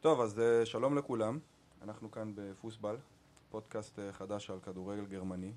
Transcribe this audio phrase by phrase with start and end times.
[0.00, 1.38] טוב, אז אה, שלום לכולם.
[1.82, 2.96] אנחנו כאן בפוסבל,
[3.50, 5.52] פודקאסט אה, חדש על כדורגל גרמני.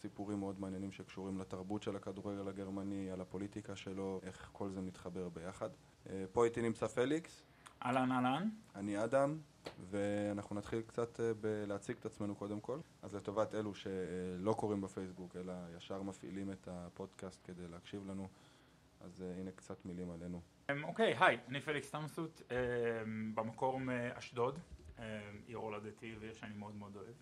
[0.00, 5.28] סיפורים מאוד מעניינים שקשורים לתרבות של הכדורגל הגרמני, על הפוליטיקה שלו, איך כל זה מתחבר
[5.28, 5.68] ביחד.
[6.08, 7.42] אה, פה איתי נמצא פליקס.
[7.84, 8.48] אהלן אהלן.
[8.74, 9.38] אני אדם,
[9.90, 12.78] ואנחנו נתחיל קצת בלהציג את עצמנו קודם כל.
[13.02, 18.28] אז לטובת אלו שלא קוראים בפייסבוק, אלא ישר מפעילים את הפודקאסט כדי להקשיב לנו,
[19.00, 20.40] אז הנה קצת מילים עלינו.
[20.70, 24.58] אמ, אוקיי, היי, אני פליקס תמסות, אמ, במקור מאשדוד,
[24.98, 25.04] אמ,
[25.46, 27.14] עיר הולדתי ועיר שאני מאוד מאוד אוהב.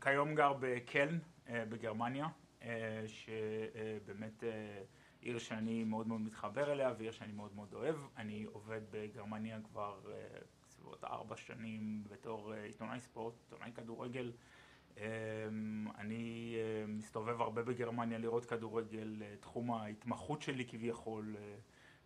[0.00, 2.26] כיום גר בקלן אה, בגרמניה,
[2.62, 4.82] אה, שבאמת אה,
[5.20, 7.96] עיר שאני מאוד מאוד מתחבר אליה ועיר שאני מאוד מאוד אוהב.
[8.16, 10.00] אני עובד בגרמניה כבר
[10.66, 14.32] בסביבות ארבע שנים בתור עיתונאי ספורט, עיתונאי כדורגל.
[15.98, 16.56] אני
[16.88, 21.36] מסתובב הרבה בגרמניה לראות כדורגל, תחום ההתמחות שלי כביכול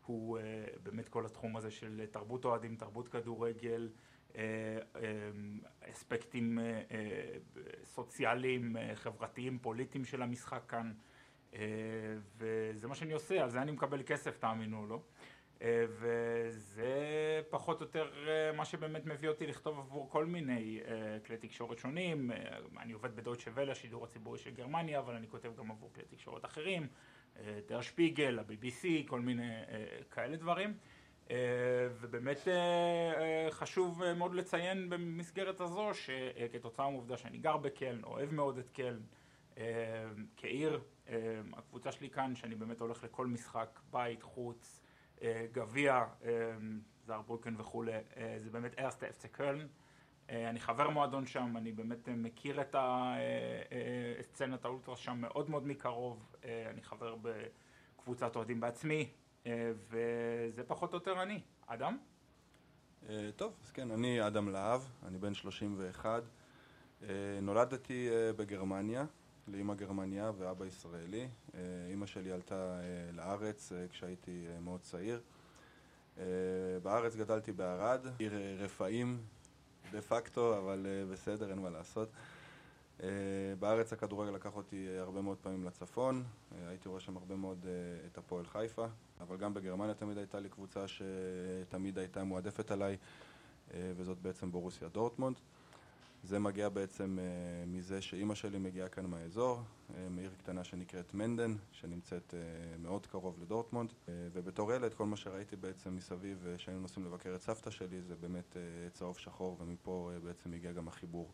[0.06, 0.42] הוא uh,
[0.83, 3.88] באמת כל התחום הזה של תרבות אוהדים, תרבות כדורגל,
[4.33, 4.98] uh, uh,
[5.91, 10.92] אספקטים uh, uh, סוציאליים, uh, חברתיים, פוליטיים של המשחק כאן,
[11.53, 11.56] uh,
[12.36, 15.00] וזה מה שאני עושה, על זה אני מקבל כסף, תאמינו או לא.
[15.58, 16.92] Uh, וזה
[17.50, 21.78] פחות או יותר uh, מה שבאמת מביא אותי לכתוב עבור כל מיני uh, כלי תקשורת
[21.78, 22.30] שונים.
[22.30, 22.34] Uh,
[22.80, 26.45] אני עובד בדויטשה ולה, השידור הציבורי של גרמניה, אבל אני כותב גם עבור כלי תקשורת
[26.45, 26.86] אחרים.
[27.69, 30.75] דר שפיגל, ה-BBC, כל מיני אה, כאלה דברים.
[31.31, 31.37] אה,
[32.01, 38.70] ובאמת אה, חשוב מאוד לציין במסגרת הזו שכתוצאה מהעובדה שאני גר בקלן, אוהב מאוד את
[38.70, 39.01] קלן
[40.37, 40.81] כעיר,
[41.53, 44.81] הקבוצה שלי כאן, שאני באמת הולך לכל משחק, בית, חוץ,
[45.53, 46.05] גביע,
[47.07, 47.92] זר ברוקן וכולי,
[48.39, 49.67] זה באמת ארסטה אפצה קלן.
[50.30, 55.50] אה, אני חבר מועדון שם, אני באמת מכיר את הסצנת אה, אה, האולטרה שם מאוד
[55.50, 59.10] מאוד מקרוב, אני חבר בקבוצת אוהדים בעצמי,
[59.74, 61.41] וזה פחות או יותר אני.
[61.66, 61.98] אדם?
[63.36, 66.22] טוב, אז כן, אני אדם להב, אני בן 31.
[67.42, 69.05] נולדתי בגרמניה,
[69.48, 71.28] לאימא גרמניה ואבא ישראלי.
[71.89, 72.80] אימא שלי עלתה
[73.12, 75.20] לארץ כשהייתי מאוד צעיר.
[76.83, 79.18] בארץ גדלתי בערד, עיר רפאים
[79.92, 82.08] דה פקטו, אבל uh, בסדר, אין מה לעשות.
[82.98, 83.02] Uh,
[83.58, 87.58] בארץ הכדורגל לקח אותי uh, הרבה מאוד פעמים לצפון, uh, הייתי רואה שם הרבה מאוד
[87.64, 87.67] uh,
[88.13, 88.86] את הפועל חיפה,
[89.20, 94.89] אבל גם בגרמניה תמיד הייתה לי קבוצה שתמיד הייתה מועדפת עליי, uh, וזאת בעצם בורוסיה
[94.89, 95.36] דורטמונד.
[96.27, 101.55] זה מגיע בעצם uh, מזה שאימא שלי מגיעה כאן מהאזור, uh, מעיר קטנה שנקראת מנדן,
[101.73, 107.07] שנמצאת uh, מאוד קרוב לדורטמונד, uh, ובתור ילד כל מה שראיתי בעצם מסביב, כשהיינו נוסעים
[107.07, 111.33] לבקר את סבתא שלי, זה באמת uh, צהוב שחור, ומפה uh, בעצם הגיע גם החיבור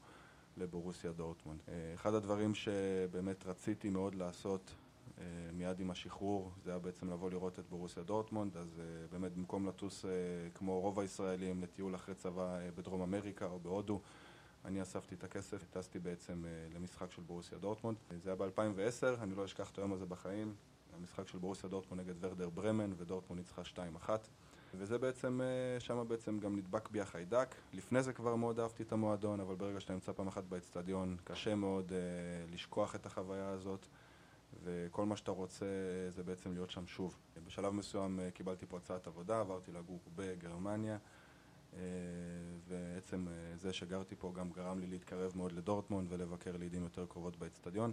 [0.57, 1.61] לבורוסיה דורטמונד.
[1.61, 5.21] Uh, אחד הדברים שבאמת רציתי מאוד לעשות uh,
[5.53, 9.67] מיד עם השחרור, זה היה בעצם לבוא לראות את בורוסיה דורטמונד, אז uh, באמת במקום
[9.67, 10.09] לטוס uh,
[10.55, 14.01] כמו רוב הישראלים לטיול אחרי צבא uh, בדרום אמריקה או בהודו,
[14.65, 17.97] אני אספתי את הכסף, טסתי בעצם אה, למשחק של בורוסיה דורטמונד.
[18.23, 20.55] זה היה ב-2010, אני לא אשכח את היום הזה בחיים.
[20.99, 23.63] המשחק של בורוסיה דורטמונד נגד ורדר ברמן, ודורטמונד ניצחה
[24.07, 24.11] 2-1.
[24.75, 27.55] וזה בעצם, אה, שם בעצם גם נדבק בי החיידק.
[27.73, 31.55] לפני זה כבר מאוד אהבתי את המועדון, אבל ברגע שאתה נמצא פעם אחת באצטדיון, קשה
[31.55, 33.87] מאוד uh, לשכוח את החוויה הזאת,
[34.65, 35.67] וכל מה שאתה רוצה
[36.11, 37.19] זה בעצם להיות שם שוב.
[37.47, 40.99] בשלב מסוים קיבלתי פה הצעת עבודה, עברתי לגור בגרמניה.
[41.77, 41.81] אה,
[42.69, 47.37] ועצם אה, זה שגרתי פה גם גרם לי להתקרב מאוד לדורטמונד ולבקר לעיתים יותר קרובות
[47.37, 47.93] באצטדיון.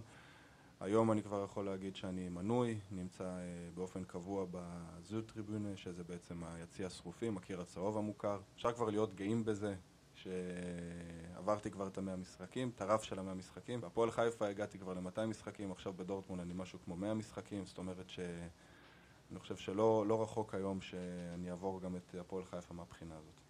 [0.80, 6.44] היום אני כבר יכול להגיד שאני מנוי, נמצא אה, באופן קבוע בזוד טריבונה, שזה בעצם
[6.44, 8.40] היציא השרופים, הקיר הצהוב המוכר.
[8.54, 9.74] אפשר כבר להיות גאים בזה
[10.14, 13.80] שעברתי כבר את המאה משחקים, את הרף של המאה משחקים.
[13.80, 18.10] בהפועל חיפה הגעתי כבר ל-200 משחקים, עכשיו בדורטמונד אני משהו כמו 100 משחקים, זאת אומרת
[18.10, 23.49] שאני חושב שלא לא רחוק היום שאני אעבור גם את הפועל חיפה מהבחינה הזאת.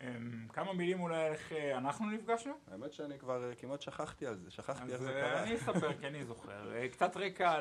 [0.00, 2.52] אמ, כמה מילים אולי איך אה, אנחנו נפגשנו?
[2.70, 5.42] האמת שאני כבר אה, כמעט שכחתי על זה, שכחתי איך זה אה, קרה.
[5.42, 6.86] אני אספר כי אני זוכר.
[6.92, 7.60] קצת רקע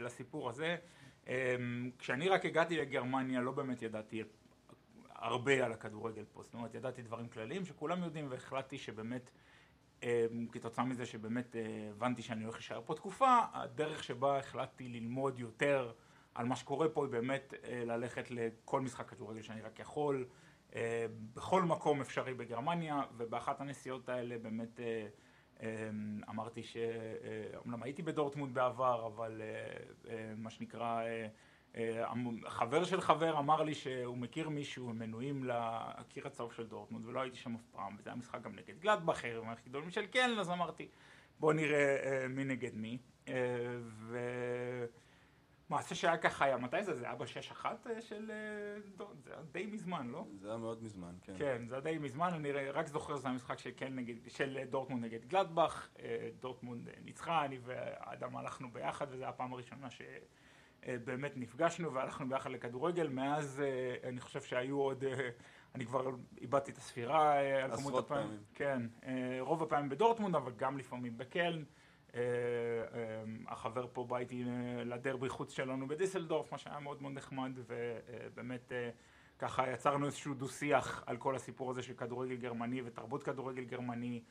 [0.00, 0.76] לסיפור הזה.
[1.26, 4.22] אמ, כשאני רק הגעתי לגרמניה לא באמת ידעתי
[5.14, 9.30] הרבה על הכדורגל פה, זאת אומרת ידעתי דברים כלליים שכולם יודעים והחלטתי שבאמת
[10.02, 10.08] אמ,
[10.52, 11.56] כתוצאה מזה שבאמת
[11.90, 15.92] הבנתי שאני הולך להישאר פה תקופה, הדרך שבה החלטתי ללמוד יותר
[16.34, 20.26] על מה שקורה פה היא באמת ללכת לכל משחק כדורגל שאני רק יכול
[21.34, 25.06] בכל מקום אפשרי בגרמניה, ובאחת הנסיעות האלה באמת אה,
[25.62, 25.90] אה,
[26.28, 29.42] אמרתי שאומנם הייתי בדורטמונד בעבר, אבל
[30.36, 31.02] מה שנקרא,
[32.46, 37.20] חבר של חבר אמר לי שהוא מכיר מישהו, הם מנויים לקיר הצהוב של דורטמונד, ולא
[37.20, 40.50] הייתי שם אף פעם, וזה היה משחק גם נגד גלדבכר, עם גדולים של קלן, אז
[40.50, 40.88] אמרתי,
[41.40, 42.98] בוא נראה מי נגד מי.
[43.80, 44.18] ו...
[45.68, 46.94] מעשה שהיה ככה היה, מתי זה?
[46.94, 48.30] זה היה בשש אחת אה, של...
[48.30, 50.24] אה, זה היה די מזמן, לא?
[50.40, 51.34] זה היה מאוד מזמן, כן.
[51.38, 55.04] כן, זה היה די מזמן, אני רק זוכר שזה המשחק של, כן, נגד, של דורטמונד
[55.04, 55.88] נגד גלדבך,
[56.40, 63.08] דורטמונד ניצחה, אני ואדם הלכנו ביחד, וזו הייתה הפעם הראשונה שבאמת נפגשנו והלכנו ביחד לכדורגל,
[63.08, 63.62] מאז
[64.04, 65.04] אני חושב שהיו עוד...
[65.74, 66.10] אני כבר
[66.40, 68.26] איבדתי את הספירה על כמות הפעמים.
[68.26, 68.40] פעמים.
[68.54, 68.82] כן,
[69.40, 71.62] רוב הפעמים בדורטמונד, אבל גם לפעמים בקלן.
[72.14, 77.12] אה, אה, החבר פה בא איתי אה, לדרבי חוץ שלנו בדיסלדורף, מה שהיה מאוד מאוד
[77.12, 78.72] נחמד, ובאמת
[79.38, 84.22] ככה יצרנו איזשהו דו שיח על כל הסיפור הזה של כדורגל גרמני ותרבות כדורגל גרמני,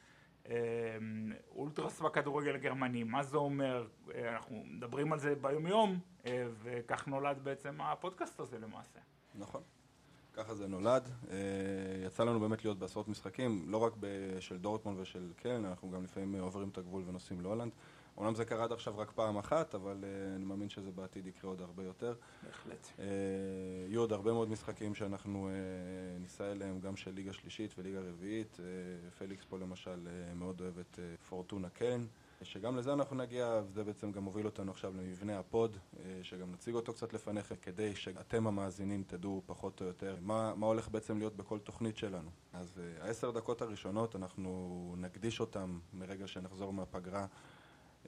[1.56, 3.88] אולטרס בכדורגל הגרמני, מה זה אומר,
[4.34, 6.00] אנחנו מדברים על זה ביום יום,
[6.64, 9.00] וכך נולד בעצם הפודקאסט הזה למעשה.
[9.36, 9.62] נכון.
[10.38, 11.10] ככה זה נולד.
[12.06, 13.94] יצא לנו באמת להיות בעשרות משחקים, לא רק
[14.40, 17.72] של דורטמונד ושל קלן, אנחנו גם לפעמים עוברים את הגבול ונוסעים להולנד.
[18.18, 21.50] אומנם זה קרה עד עכשיו רק פעם אחת, אבל אה, אני מאמין שזה בעתיד יקרה
[21.50, 22.14] עוד הרבה יותר.
[22.44, 22.88] בהחלט.
[23.88, 25.50] יהיו עוד הרבה מאוד משחקים שאנחנו
[26.20, 28.60] ניסע אליהם, גם של ליגה שלישית וליגה רביעית.
[29.18, 31.00] פליקס פה למשל מאוד אוהב את
[31.30, 32.06] פורטונה קלן.
[32.44, 35.78] שגם לזה אנחנו נגיע, וזה בעצם גם מוביל אותנו עכשיו למבנה ה pod,
[36.24, 40.90] שגם נציג אותו קצת לפניך, כדי שאתם המאזינים תדעו פחות או יותר מה, מה הולך
[40.90, 42.30] בעצם להיות בכל תוכנית שלנו.
[42.54, 47.26] אז העשר דקות הראשונות אנחנו נקדיש אותם מרגע שנחזור מהפגרה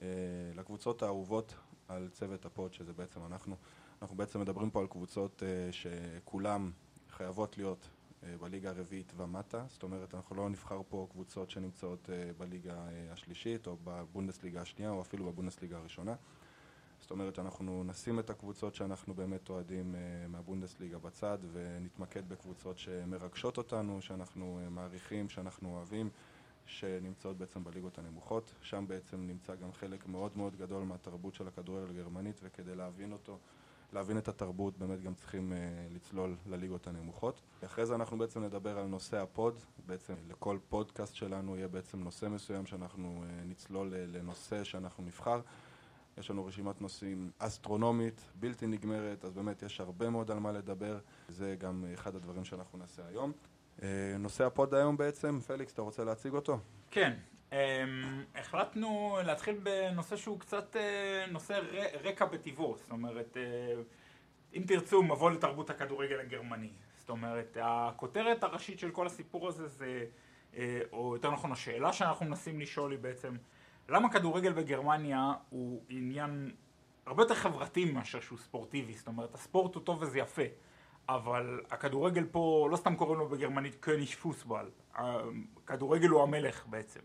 [0.02, 0.08] אה,
[0.54, 1.54] לקבוצות האהובות
[1.88, 3.56] על צוות הפוד, שזה בעצם אנחנו.
[4.02, 6.70] אנחנו בעצם מדברים פה על קבוצות אה, שכולם
[7.10, 7.99] חייבות להיות אה,
[8.40, 14.60] בליגה הרביעית ומטה, זאת אומרת אנחנו לא נבחר פה קבוצות שנמצאות בליגה השלישית או בבונדסליגה
[14.60, 16.14] השנייה או אפילו בבונדסליגה הראשונה.
[17.00, 19.94] זאת אומרת שאנחנו נשים את הקבוצות שאנחנו באמת אוהדים
[20.28, 26.10] מהבונדסליגה בצד ונתמקד בקבוצות שמרגשות אותנו, שאנחנו מעריכים, שאנחנו אוהבים
[26.66, 28.54] שנמצאות בעצם בליגות הנמוכות.
[28.60, 33.38] שם בעצם נמצא גם חלק מאוד מאוד גדול מהתרבות של הכדורגל הגרמנית, וכדי להבין אותו,
[33.92, 37.40] להבין את התרבות, באמת גם צריכים uh, לצלול לליגות הנמוכות.
[37.64, 39.54] אחרי זה אנחנו בעצם נדבר על נושא הפוד,
[39.86, 45.40] בעצם לכל פודקאסט שלנו יהיה בעצם נושא מסוים שאנחנו uh, נצלול לנושא שאנחנו נבחר.
[46.18, 50.98] יש לנו רשימת נושאים אסטרונומית, בלתי נגמרת, אז באמת יש הרבה מאוד על מה לדבר,
[51.28, 53.32] זה גם אחד הדברים שאנחנו נעשה היום.
[53.82, 56.58] אה, נושא ה pod היום בעצם, פליקס, אתה רוצה להציג אותו?
[56.90, 57.16] כן.
[57.50, 57.52] אממ,
[58.34, 65.02] החלטנו להתחיל בנושא שהוא קצת אה, נושא ר, רקע בטבעו, זאת אומרת, אה, אם תרצו,
[65.02, 66.70] מבוא לתרבות הכדורגל הגרמני.
[66.96, 70.04] זאת אומרת, הכותרת הראשית של כל הסיפור הזה זה,
[70.52, 70.56] אה,
[70.92, 73.36] או יותר נכון, השאלה שאנחנו מנסים לשאול היא בעצם,
[73.88, 76.50] למה כדורגל בגרמניה הוא עניין
[77.06, 78.92] הרבה יותר חברתי מאשר שהוא ספורטיבי?
[78.94, 80.42] זאת אומרת, הספורט הוא טוב וזה יפה.
[81.08, 87.00] אבל הכדורגל פה, לא סתם קוראים לו בגרמנית קוניש פוסבול, הכדורגל הוא המלך בעצם.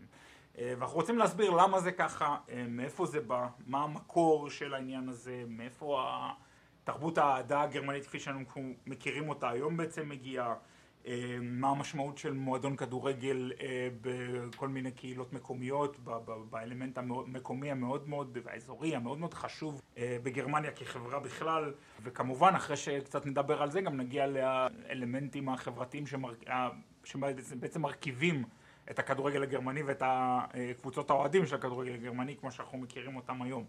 [0.58, 5.08] אה, ואנחנו רוצים להסביר למה זה ככה, אה, מאיפה זה בא, מה המקור של העניין
[5.08, 6.10] הזה, מאיפה
[6.84, 10.54] תרבות האהדה הגרמנית כפי שאנחנו מכירים אותה היום בעצם מגיעה.
[11.06, 13.52] אה, מה המשמעות של מועדון כדורגל
[14.00, 15.98] בכל מיני קהילות מקומיות,
[16.50, 23.62] באלמנט המקומי המאוד מאוד, והאזורי המאוד מאוד חשוב בגרמניה כחברה בכלל, וכמובן אחרי שקצת נדבר
[23.62, 26.34] על זה גם נגיע לאלמנטים החברתיים שמר...
[27.04, 28.44] שבעצם מרכיבים
[28.90, 33.64] את הכדורגל הגרמני ואת הקבוצות האוהדים של הכדורגל הגרמני כמו שאנחנו מכירים אותם היום.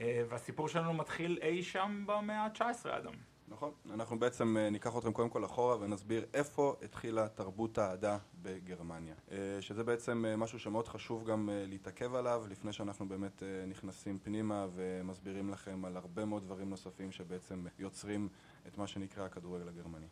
[0.00, 3.12] והסיפור שלנו מתחיל אי שם במאה ה-19 אדם.
[3.52, 3.72] נכון.
[3.90, 9.14] אנחנו בעצם אה, ניקח אתכם קודם כל אחורה ונסביר איפה התחילה תרבות האהדה בגרמניה.
[9.30, 14.66] אה, שזה בעצם אה, משהו שמאוד חשוב גם להתעכב עליו לפני שאנחנו באמת נכנסים פנימה
[14.74, 18.28] ומסבירים לכם על הרבה מאוד דברים נוספים שבעצם יוצרים
[18.66, 20.06] את מה שנקרא הכדורגל הגרמני.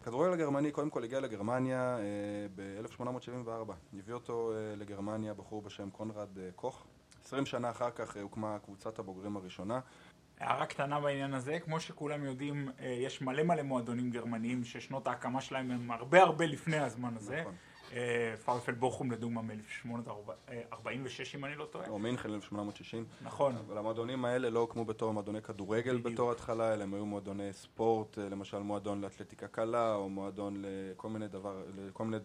[0.00, 1.98] הכדורגל הגרמני קודם כל הגיע לגרמניה
[2.54, 3.72] ב-1874.
[3.98, 6.86] הביא אותו לגרמניה בחור בשם קונרד קוך.
[7.24, 9.80] עשרים שנה אחר כך הוקמה קבוצת הבוגרים הראשונה
[10.40, 15.40] הערה קטנה בעניין הזה, כמו שכולם יודעים, אה, יש מלא מלא מועדונים גרמניים ששנות ההקמה
[15.40, 17.40] שלהם הם הרבה הרבה לפני הזמן הזה.
[17.40, 17.54] נכון.
[17.92, 21.88] אה, פרפל בוכום לדוגמה מ-1846 אם אני לא טועה.
[21.88, 23.04] או מינכן 1860.
[23.22, 23.56] נכון.
[23.56, 25.96] אבל המועדונים האלה לא הוקמו בתור מועדוני כדורגל.
[25.96, 31.08] בתור התחלה, אלא הם היו מועדוני ספורט, אה, למשל מועדון לאתלטיקה קלה, או מועדון לכל
[31.08, 32.16] מיני דבר, לכל מיני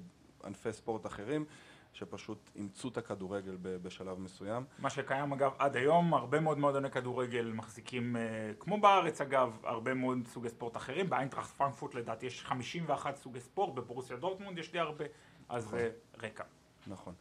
[0.43, 1.45] ענפי ספורט אחרים.
[1.93, 4.63] שפשוט אימצו את הכדורגל בשלב מסוים.
[4.79, 8.21] מה שקיים אגב עד היום, הרבה מאוד מועדוני כדורגל מחזיקים, אה,
[8.59, 13.73] כמו בארץ אגב, הרבה מאוד סוגי ספורט אחרים, באיינטראכט פרנקפורט לדעתי יש 51 סוגי ספורט,
[13.73, 15.05] בברוסיה דורטמונד יש די הרבה,
[15.49, 15.79] אז נכון.
[15.79, 16.43] uh, רקע.
[16.87, 17.13] נכון.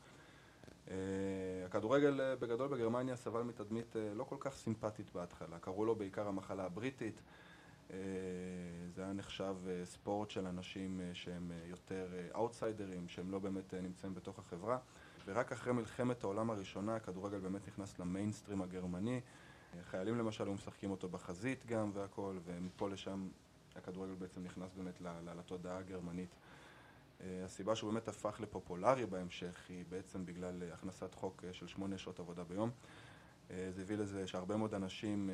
[0.87, 0.91] Uh,
[1.67, 6.29] הכדורגל uh, בגדול בגרמניה סבל מתדמית uh, לא כל כך סימפטית בהתחלה, קראו לו בעיקר
[6.29, 7.21] המחלה הבריטית.
[7.93, 7.99] אה,
[8.95, 14.15] זה היה נחשב אה, ספורט של אנשים אה, שהם יותר אאוטסיידרים, שהם לא באמת נמצאים
[14.15, 14.79] בתוך החברה.
[15.27, 19.21] ורק אחרי מלחמת העולם הראשונה הכדורגל באמת נכנס למיינסטרים הגרמני,
[19.83, 23.29] חיילים למשל היו משחקים אותו בחזית גם והכל, ומפה לשם
[23.77, 25.01] הכדורגל בעצם נכנס באמת
[25.37, 26.35] לתודעה הגרמנית.
[27.21, 32.45] הסיבה שהוא באמת הפך לפופולרי בהמשך היא בעצם בגלל הכנסת חוק של שמונה שעות עבודה
[32.45, 32.71] ביום.
[33.49, 35.31] זה הביא לזה שהרבה מאוד אנשים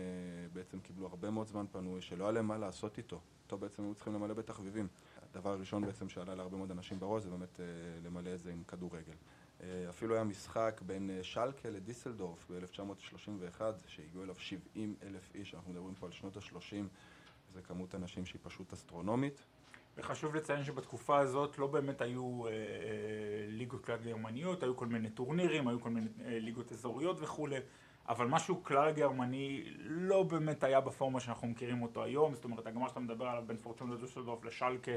[0.52, 3.20] בעצם קיבלו הרבה מאוד זמן פנוי שלא היה להם מה לעשות איתו.
[3.44, 4.88] אותו בעצם היו צריכים למלא בתחביבים.
[5.30, 7.61] הדבר הראשון בעצם שעלה להרבה מאוד אנשים בראש זה באמת
[8.04, 9.14] למלא את זה עם כדורגל.
[9.88, 16.06] אפילו היה משחק בין שלקה לדיסלדורף ב-1931 שהגיעו אליו 70 אלף איש, אנחנו מדברים פה
[16.06, 16.85] על שנות ה-30
[17.52, 19.44] זה כמות אנשים שהיא פשוט אסטרונומית
[19.99, 22.57] וחשוב לציין שבתקופה הזאת לא באמת היו אה, אה,
[23.49, 27.57] ליגות כלל גרמניות, היו כל מיני טורנירים, היו כל מיני אה, ליגות אזוריות וכולי
[28.09, 32.88] אבל משהו כלל גרמני לא באמת היה בפורמה שאנחנו מכירים אותו היום, זאת אומרת הגמר
[32.88, 34.93] שאתה מדבר עליו בין פורצ'ון לדוסלדורף לשלקה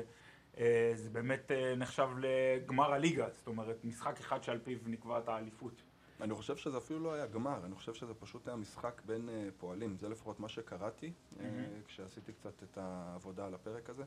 [0.58, 5.82] אה, זה באמת אה, נחשב לגמר הליגה, זאת אומרת משחק אחד שעל פיו נקבעת האליפות.
[6.22, 9.50] אני חושב שזה אפילו לא היה גמר, אני חושב שזה פשוט היה משחק בין אה,
[9.58, 11.42] פועלים, זה לפחות מה שקראתי mm-hmm.
[11.88, 14.04] כשעשיתי קצת את העבודה על הפרק הזה.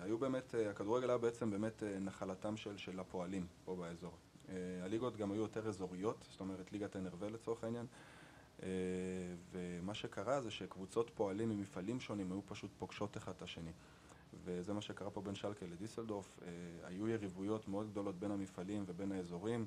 [0.00, 4.12] היו באמת, הכדורגל היה בעצם באמת נחלתם של, של הפועלים פה באזור.
[4.82, 7.86] הליגות גם היו יותר אזוריות, זאת אומרת ליגת הנרוול לצורך העניין.
[9.52, 13.72] ומה שקרה זה שקבוצות פועלים ממפעלים שונים היו פשוט פוגשות אחד את השני.
[14.44, 16.38] וזה מה שקרה פה בין שלקה לדיסלדורף.
[16.42, 16.48] אה,
[16.88, 19.66] היו יריבויות מאוד גדולות בין המפעלים ובין האזורים.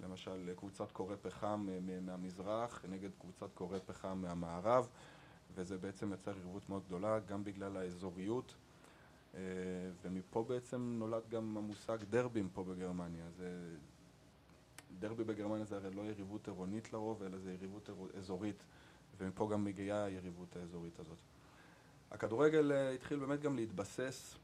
[0.00, 4.88] למשל, קבוצת קורי פחם אה, מהמזרח נגד קבוצת קורי פחם מהמערב,
[5.54, 8.54] וזה בעצם יצר יריבות מאוד גדולה, גם בגלל האזוריות.
[9.34, 9.40] אה,
[10.02, 13.24] ומפה בעצם נולד גם המושג דרבים פה בגרמניה.
[13.36, 13.76] זה...
[14.98, 18.62] דרבי בגרמניה זה הרי לא יריבות עירונית לרוב, אלא זה יריבות אזורית,
[19.18, 21.18] ומפה גם מגיעה היריבות האזורית הזאת.
[22.10, 24.36] הכדורגל אה, התחיל באמת גם להתבסס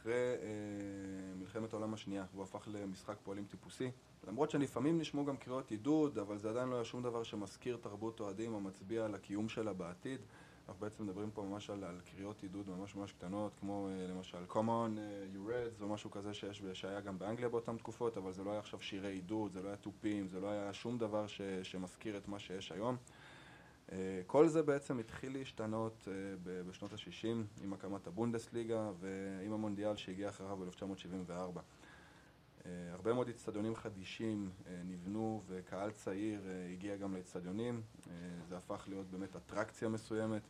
[0.00, 3.90] אחרי אה, מלחמת העולם השנייה, והוא הפך למשחק פועלים טיפוסי.
[4.28, 8.20] למרות שלפעמים נשמעו גם קריאות עידוד, אבל זה עדיין לא היה שום דבר שמזכיר תרבות
[8.20, 10.20] אוהדים או מצביע על הקיום שלה בעתיד.
[10.68, 14.38] אנחנו בעצם מדברים פה ממש על, על קריאות עידוד ממש ממש קטנות, כמו אה, למשל
[14.48, 18.32] Come on, uh, you reds, או משהו כזה שיש, שהיה גם באנגליה באותן תקופות, אבל
[18.32, 21.26] זה לא היה עכשיו שירי עידוד, זה לא היה תופים, זה לא היה שום דבר
[21.26, 22.96] ש, שמזכיר את מה שיש היום.
[23.92, 26.12] אה, כל זה בעצם התחיל להשתנות אה,
[26.68, 31.32] בשנות ה-60 עם הקמת הבונדסליגה ועם המונדיאל שהגיע אחריו ב-1974.
[32.66, 34.50] אה, הרבה מאוד אצטדיונים חדישים
[34.84, 36.40] נבנו וקהל צעיר
[36.72, 37.82] הגיע גם לאצטדיונים,
[38.48, 40.42] זה הפך להיות באמת אטרקציה מסוימת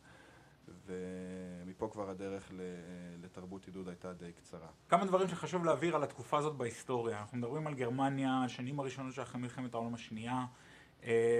[0.85, 2.51] ומפה כבר הדרך
[3.21, 4.67] לתרבות עידוד הייתה די קצרה.
[4.89, 7.19] כמה דברים שחשוב להעביר על התקופה הזאת בהיסטוריה.
[7.19, 10.45] אנחנו מדברים על גרמניה, השנים הראשונות שאחרי מלחמת העולם השנייה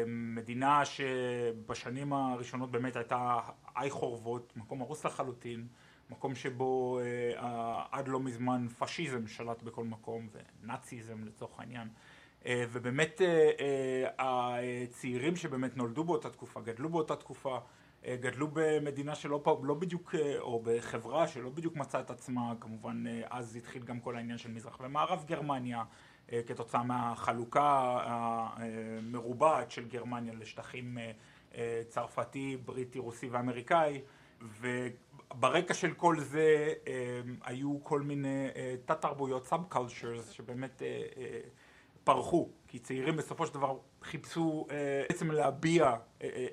[0.07, 3.39] מדינה שבשנים הראשונות באמת הייתה
[3.77, 5.67] איי חורבות, מקום הרוס לחלוטין,
[6.11, 11.87] מקום שבו אה, עד לא מזמן פשיזם שלט בכל מקום ונאציזם לצורך העניין.
[12.45, 17.57] אה, ובאמת אה, הצעירים שבאמת נולדו באותה תקופה, גדלו באותה תקופה,
[18.07, 23.83] גדלו במדינה שלא לא בדיוק, או בחברה שלא בדיוק מצאה את עצמה, כמובן אז התחיל
[23.83, 25.83] גם כל העניין של מזרח ומערב גרמניה
[26.47, 31.11] כתוצאה מהחלוקה המרובעת של גרמניה לשטחים אה,
[31.55, 34.01] אה, צרפתי, בריטי, רוסי ואמריקאי
[34.61, 36.73] וברקע של כל זה
[37.43, 38.47] היו כל מיני
[38.85, 40.81] תת תרבויות, subcultures שבאמת
[42.03, 44.67] פרחו כי צעירים בסופו של דבר חיפשו
[45.09, 45.95] בעצם להביע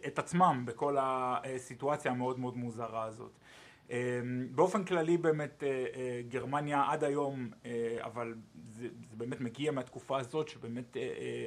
[0.06, 3.32] את עצמם בכל הסיטואציה המאוד מאוד מוזרה הזאת
[4.50, 8.34] באופן כללי באמת אה, אה, גרמניה עד היום, אה, אבל
[8.72, 10.96] זה, זה באמת מגיע מהתקופה הזאת שבאמת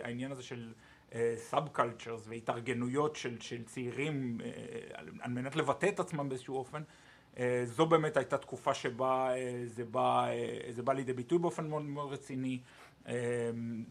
[0.02, 0.74] העניין הזה של
[1.36, 4.38] subcultures והתארגנויות של, של צעירים
[5.22, 6.84] על, מנת לבטא את עצמם באיזשהו אופן
[7.64, 9.32] זו באמת הייתה תקופה שבה
[9.66, 10.28] זה בא,
[10.70, 12.60] זה בא לידי ביטוי באופן מאוד מאוד רציני.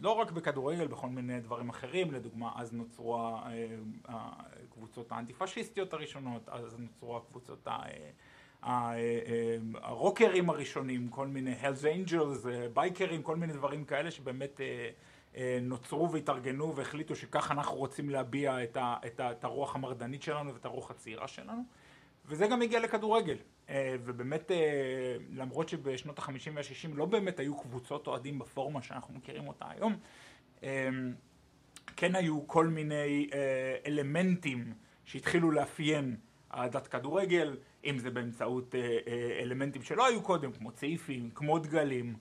[0.00, 3.36] לא רק בכדורגל, בכל מיני דברים אחרים, לדוגמה אז נוצרו
[4.04, 7.82] הקבוצות האנטי-פשיסטיות הראשונות, אז נוצרו הקבוצות ה...
[8.62, 14.90] הרוקרים הראשונים, כל מיני Hells Angels, בייקרים, כל מיני דברים כאלה שבאמת אה,
[15.36, 20.22] אה, נוצרו והתארגנו והחליטו שככה אנחנו רוצים להביע את, ה, את, ה, את הרוח המרדנית
[20.22, 21.62] שלנו ואת הרוח הצעירה שלנו.
[22.26, 23.36] וזה גם הגיע לכדורגל.
[23.68, 24.50] אה, ובאמת
[25.32, 29.96] למרות שבשנות החמישים והשישים לא באמת היו קבוצות אוהדים בפורמה שאנחנו מכירים אותה היום
[31.96, 33.30] כן היו כל מיני
[33.86, 34.72] אלמנטים
[35.04, 36.16] שהתחילו לאפיין
[36.54, 42.14] אהדת כדורגל אם זה באמצעות אה, אה, אלמנטים שלא היו קודם, כמו צעיפים, כמו דגלים,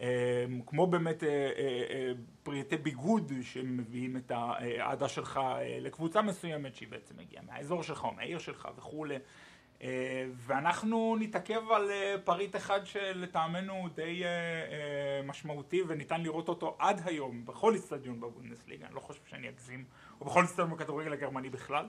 [0.00, 1.22] אה, כמו באמת
[2.42, 5.40] פריטי ביגוד שמביאים את האהדה שלך
[5.80, 9.16] לקבוצה מסוימת שהיא בעצם מגיעה מהאזור שלך או מהעיר שלך וכולי.
[10.34, 11.90] ואנחנו נתעכב על
[12.24, 14.22] פריט אחד שלטעמנו די
[15.24, 19.84] משמעותי וניתן לראות אותו עד היום בכל אצטדיון בבונדסליגה, אני לא חושב שאני אגזים,
[20.20, 21.86] או בכל אצטדיון בכדורגל הגרמני בכלל.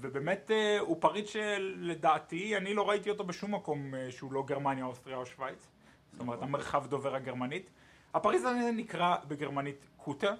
[0.00, 0.50] ובאמת
[0.80, 5.68] הוא פריט שלדעתי אני לא ראיתי אותו בשום מקום שהוא לא גרמניה, אוסטריה או שווייץ,
[6.12, 7.70] זאת אומרת המרחב דובר הגרמנית.
[8.14, 10.34] הפריט הזה נקרא בגרמנית קוטה,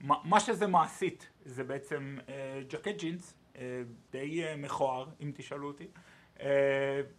[0.00, 2.18] מה שזה מעשית זה בעצם
[2.68, 3.34] ג'קט ג'ינס
[4.10, 5.86] די מכוער אם תשאלו אותי,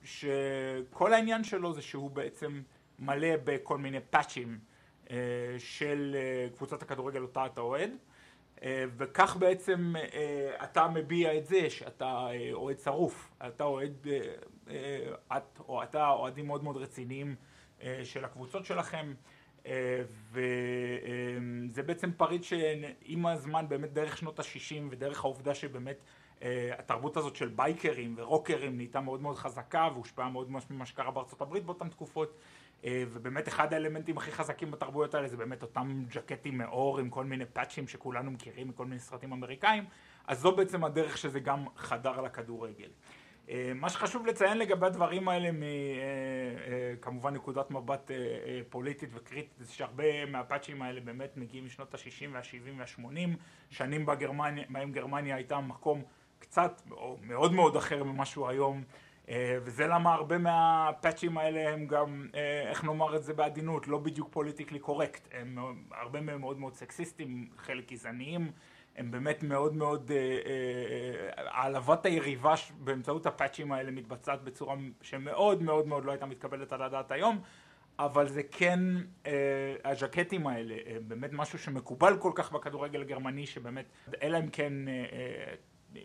[0.03, 2.62] שכל העניין שלו זה שהוא בעצם
[3.00, 4.60] מלא בכל מיני פאצ'ים
[5.58, 6.15] של
[6.56, 7.92] קבוצת הכדורגל אותה אתה אוהד
[8.98, 9.93] וכך בעצם
[10.63, 14.08] אתה מביע את זה שאתה אוהד שרוף, אתה אוהד,
[15.38, 17.36] את או אתה אוהדים מאוד מאוד רציניים
[18.03, 19.13] של הקבוצות שלכם
[20.32, 25.98] וזה בעצם פריט שעם הזמן באמת דרך שנות השישים ודרך העובדה שבאמת
[26.77, 31.65] התרבות הזאת של בייקרים ורוקרים נהייתה מאוד מאוד חזקה והושפעה מאוד ממה שקרה בארצות הברית
[31.65, 32.38] באותן תקופות
[32.86, 37.46] ובאמת אחד האלמנטים הכי חזקים בתרבויות האלה זה באמת אותם ג'קטים מאור עם כל מיני
[37.46, 39.86] פאצ'ים שכולנו מכירים מכל מיני סרטים אמריקאים
[40.28, 42.90] אז זו בעצם הדרך שזה גם חדר לכדורגל.
[43.75, 45.50] מה שחשוב לציין לגבי הדברים האלה
[47.00, 48.12] מכמובן נקודת מבט
[48.70, 53.30] פוליטית וקריטית זה שהרבה מהפאצ'ים האלה באמת מגיעים משנות ה-60 וה-70 וה-80
[53.70, 54.06] שנים
[54.70, 56.04] בהם גרמניה הייתה מקום
[56.40, 58.84] קצת או מאוד מאוד אחר ממה שהוא היום
[59.32, 62.27] וזה למה הרבה מהפאצ'ים האלה הם גם,
[62.70, 65.58] איך נאמר את זה בעדינות, לא בדיוק פוליטיקלי קורקט, הם
[65.92, 68.51] הרבה מהם מאוד מאוד סקסיסטים, חלק גזעניים,
[68.96, 70.12] הם באמת מאוד מאוד,
[71.38, 77.12] העלבת היריבה באמצעות הפאצ'ים האלה מתבצעת בצורה שמאוד מאוד מאוד לא הייתה מתקבלת על הדעת
[77.12, 77.42] היום,
[78.00, 78.80] אבל זה כן,
[79.84, 80.75] הז'קטים האלה,
[81.08, 83.86] באמת משהו שמקובל כל כך בכדורגל הגרמני שבאמת,
[84.22, 84.74] אלא אם כן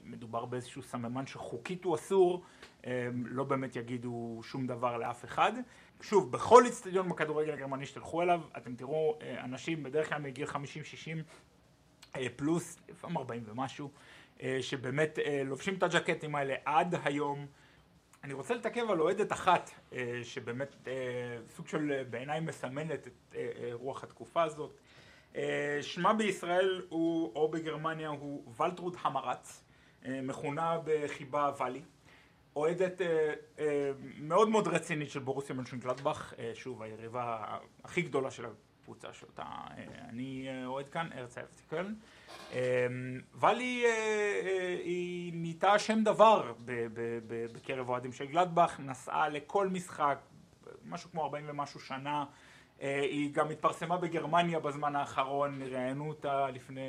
[0.05, 2.43] מדובר באיזשהו סממן שחוקית הוא אסור,
[3.25, 5.53] לא באמת יגידו שום דבר לאף אחד.
[6.01, 10.47] שוב, בכל אצטדיון בכדורגל הגרמני שתלכו אליו, אתם תראו אנשים בדרך כלל מגיל
[12.15, 13.91] 50-60 פלוס, לפעמים 40 ומשהו,
[14.61, 17.47] שבאמת לובשים את הג'קטים האלה עד היום.
[18.25, 19.71] אני רוצה לתעכב על אוהדת אחת,
[20.23, 20.89] שבאמת
[21.49, 23.37] סוג של בעיניי מסמנת את
[23.73, 24.79] רוח התקופה הזאת.
[25.83, 29.65] שמה בישראל הוא, או בגרמניה הוא ולטרוד המרץ.
[30.07, 31.83] מכונה בחיבה ואלי,
[32.57, 33.01] אוהדת
[34.21, 39.45] מאוד מאוד רצינית של בורוסיה מנשנגלדבך, שוב היריבה הכי גדולה של הקבוצה שאותה
[40.09, 41.95] אני אוהד כאן, ארץ האפטיקל.
[43.35, 43.85] ואלי
[44.85, 46.53] היא נהייתה שם דבר
[47.53, 50.19] בקרב אוהדים של גלדבך, נסעה לכל משחק,
[50.85, 52.25] משהו כמו 40 ומשהו שנה
[52.79, 56.81] היא גם התפרסמה בגרמניה בזמן האחרון, ראיינו אותה לפני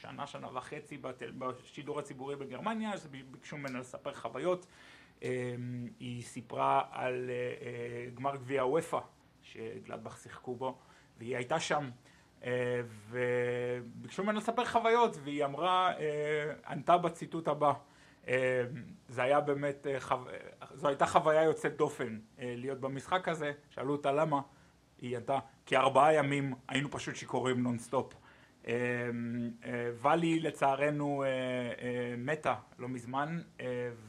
[0.00, 0.98] שנה, שנה וחצי
[1.38, 4.66] בשידור הציבורי בגרמניה, אז ביקשו ממנה לספר חוויות.
[6.00, 7.30] היא סיפרה על
[8.14, 8.98] גמר גביע האופ"א
[9.42, 10.78] שגלדבך שיחקו בו,
[11.18, 11.90] והיא הייתה שם
[13.08, 15.92] וביקשו ממנה לספר חוויות והיא אמרה,
[16.66, 17.72] ענתה בציטוט הבא
[19.08, 19.86] זה היה באמת,
[20.74, 24.40] זו הייתה חוויה יוצאת דופן להיות במשחק הזה, שאלו אותה למה
[25.02, 28.14] היא ענתה, כי ארבעה ימים היינו פשוט שיכורים נונסטופ.
[30.02, 31.24] ואולי לצערנו
[32.18, 33.40] מתה לא מזמן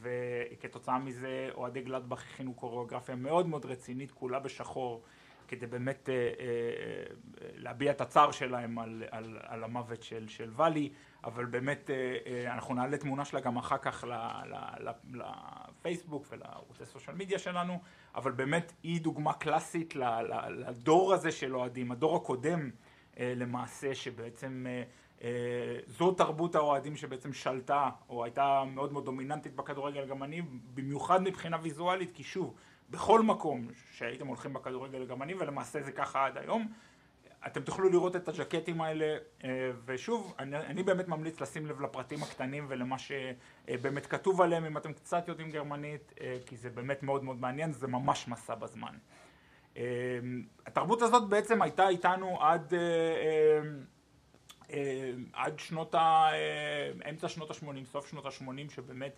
[0.00, 5.02] וכתוצאה מזה אוהדי גלדבך הכינו קוריאוגרפיה מאוד מאוד רצינית כולה בשחור
[5.56, 6.08] כדי באמת
[7.56, 10.92] להביע את הצער שלהם על, על, על המוות של, של ואלי
[11.24, 11.90] אבל באמת
[12.46, 14.04] אנחנו נעלה תמונה שלה גם אחר כך
[15.12, 17.80] לפייסבוק ולערוצי סושיאל מדיה שלנו
[18.14, 19.94] אבל באמת היא דוגמה קלאסית
[20.50, 22.70] לדור הזה של אוהדים, הדור הקודם
[23.20, 24.66] למעשה שבעצם
[25.86, 30.42] זו תרבות האוהדים שבעצם שלטה או הייתה מאוד מאוד דומיננטית בכדורגל הגרמני
[30.74, 32.54] במיוחד מבחינה ויזואלית כי שוב
[32.90, 36.72] בכל מקום שהייתם הולכים בכדורגל הגרמני ולמעשה זה ככה עד היום
[37.46, 39.16] אתם תוכלו לראות את הג'קטים האלה
[39.84, 44.92] ושוב אני, אני באמת ממליץ לשים לב לפרטים הקטנים ולמה שבאמת כתוב עליהם אם אתם
[44.92, 46.12] קצת יודעים גרמנית
[46.46, 48.94] כי זה באמת מאוד מאוד מעניין זה ממש מסע בזמן.
[50.66, 52.74] התרבות הזאת בעצם הייתה איתנו עד
[55.32, 56.28] עד שנות ה...
[57.10, 59.16] אמצע שנות ה-80, סוף שנות ה-80 שבאמת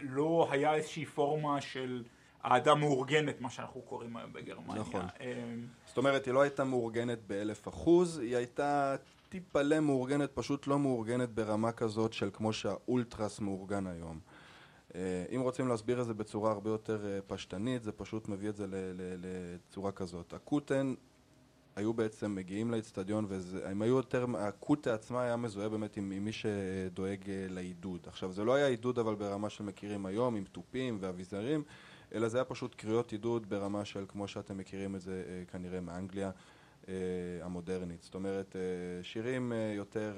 [0.00, 2.04] לא היה איזושהי פורמה של
[2.44, 4.80] אהדה מאורגנת, מה שאנחנו קוראים היום בגרמניה.
[4.80, 5.02] נכון.
[5.86, 8.96] זאת אומרת, היא לא הייתה מאורגנת באלף אחוז, היא הייתה
[9.28, 14.20] טיפלה מאורגנת, פשוט לא מאורגנת ברמה כזאת של כמו שהאולטרס מאורגן היום.
[15.34, 18.66] אם רוצים להסביר את זה בצורה הרבה יותר פשטנית, זה פשוט מביא את זה
[19.18, 20.32] לצורה כזאת.
[20.32, 20.94] הקוטן
[21.76, 26.32] היו בעצם מגיעים לאצטדיון והם היו יותר, הקוטה עצמה היה מזוהה באמת עם, עם מי
[26.32, 28.00] שדואג לעידוד.
[28.06, 31.62] עכשיו זה לא היה עידוד אבל ברמה שמכירים היום עם תופים ואביזרים
[32.14, 36.30] אלא זה היה פשוט קריאות עידוד ברמה של כמו שאתם מכירים את זה כנראה מאנגליה
[37.42, 38.02] המודרנית.
[38.02, 38.56] זאת אומרת
[39.02, 40.14] שירים יותר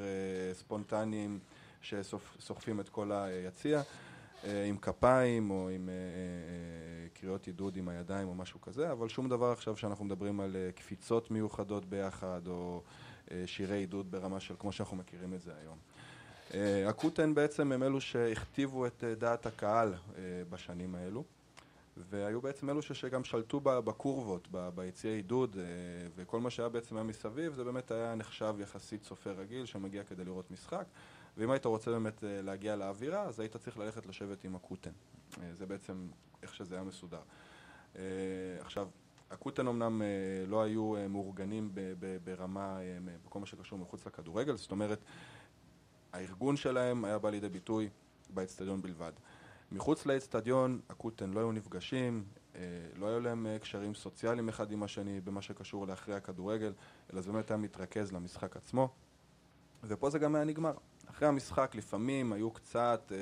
[0.52, 1.38] ספונטניים
[1.80, 3.82] שסוחפים את כל היציע
[4.44, 5.88] עם כפיים או עם
[7.14, 11.30] קריאות עידוד עם הידיים או משהו כזה, אבל שום דבר עכשיו שאנחנו מדברים על קפיצות
[11.30, 12.82] מיוחדות ביחד או
[13.46, 15.78] שירי עידוד ברמה של כמו שאנחנו מכירים את זה היום.
[16.88, 19.94] הקוטן בעצם הם אלו שהכתיבו את דעת הקהל
[20.50, 21.24] בשנים האלו
[21.96, 25.56] והיו בעצם אלו שגם שלטו בקורבות, ביציעי עידוד
[26.16, 30.24] וכל מה שהיה בעצם היה מסביב זה באמת היה נחשב יחסית צופה רגיל שמגיע כדי
[30.24, 30.84] לראות משחק.
[31.36, 34.90] ואם היית רוצה באמת להגיע לאווירה אז היית צריך ללכת לשבת עם הקוטן.
[35.52, 36.08] זה בעצם
[36.42, 37.20] איך שזה היה מסודר.
[38.60, 38.88] עכשיו
[39.30, 40.02] הקוטן אמנם
[40.46, 41.72] לא היו מאורגנים
[42.24, 42.78] ברמה
[43.26, 44.98] בכל מה שקשור מחוץ לכדורגל זאת אומרת
[46.12, 47.88] הארגון שלהם היה בא לידי ביטוי
[48.34, 49.12] באצטדיון בלבד
[49.72, 52.24] מחוץ לאצטדיון הקוטן לא היו נפגשים
[52.96, 56.72] לא היו להם קשרים סוציאליים אחד עם השני במה שקשור לאחרי הכדורגל
[57.12, 58.88] אלא זה באמת היה מתרכז למשחק עצמו.
[59.84, 60.72] ופה זה גם היה נגמר.
[61.06, 63.12] אחרי המשחק לפעמים היו קצת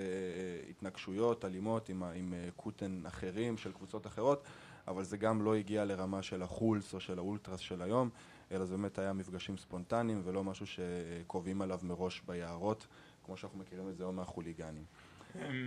[0.70, 4.44] התנגשויות אלימות עם קוטן אחרים של קבוצות אחרות
[4.88, 8.10] אבל זה גם לא הגיע לרמה של החולס או של האולטרס של היום
[8.52, 12.86] אלא זה באמת היה מפגשים ספונטניים ולא משהו שקובעים עליו מראש ביערות
[13.24, 14.84] כמו שאנחנו מכירים את זה היום מהחוליגנים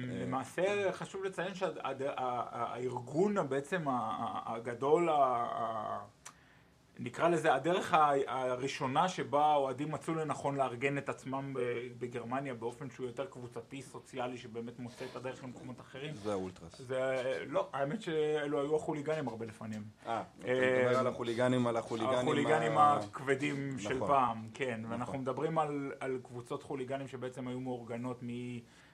[0.08, 3.86] למעשה חשוב לציין שהארגון בעצם
[4.45, 5.10] הגדול
[7.00, 7.96] נקרא לזה הדרך
[8.28, 11.54] הראשונה שבה האוהדים מצאו לנכון לארגן את עצמם
[11.98, 16.16] בגרמניה באופן שהוא יותר קבוצתי סוציאלי שבאמת מוצא את הדרך למקומות אחרים.
[16.16, 16.82] זה האולטרס.
[17.48, 19.84] לא, האמת שאלו היו החוליגנים הרבה לפניהם.
[20.08, 24.82] אה, אתה מדבר על החוליגנים על החוליגנים הכבדים של פעם, כן.
[24.90, 25.58] ואנחנו מדברים
[26.00, 28.28] על קבוצות חוליגנים שבעצם היו מאורגנות מ...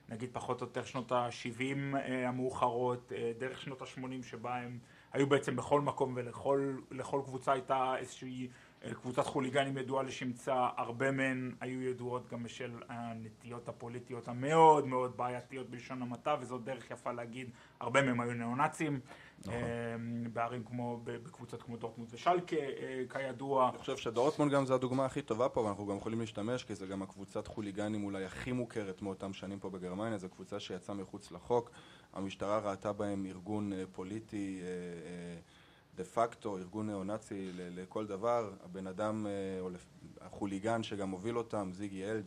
[0.10, 4.80] נגיד פחות או יותר שנות ה-70 המאוחרות, דרך שנות ה-80 שבה הם
[5.14, 6.18] היו בעצם בכל מקום
[6.90, 8.50] ולכל קבוצה הייתה איזושהי
[8.94, 15.70] קבוצת חוליגנים ידועה לשמצה, הרבה מהן היו ידועות גם בשל הנטיות הפוליטיות המאוד מאוד בעייתיות
[15.70, 19.00] בלשון המעטה וזאת דרך יפה להגיד, הרבה מהם היו נאו-נאצים
[20.34, 22.56] בערים כמו, בקבוצות כמו דורטמונד ושלקה
[23.10, 23.70] כידוע.
[23.70, 26.88] אני חושב שדורטמונד גם זה הדוגמה הכי טובה פה ואנחנו גם יכולים להשתמש כי זה
[26.88, 31.72] גם הקבוצת חוליגנים אולי הכי מוכרת מאותם שנים פה בגרמניה, זו קבוצה שיצאה מחוץ לחוק,
[32.14, 34.62] המשטרה ראתה בהם ארגון פוליטי
[35.96, 39.28] דה פקטו, ארגון נאו-נאצי לכל דבר, הבן אדם,
[40.22, 42.26] החוליגן שגם הוביל אותם, זיגי אלד,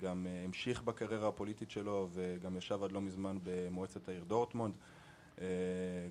[0.00, 4.74] גם המשיך בקריירה הפוליטית שלו וגם ישב עד לא מזמן במועצת העיר דורטמונד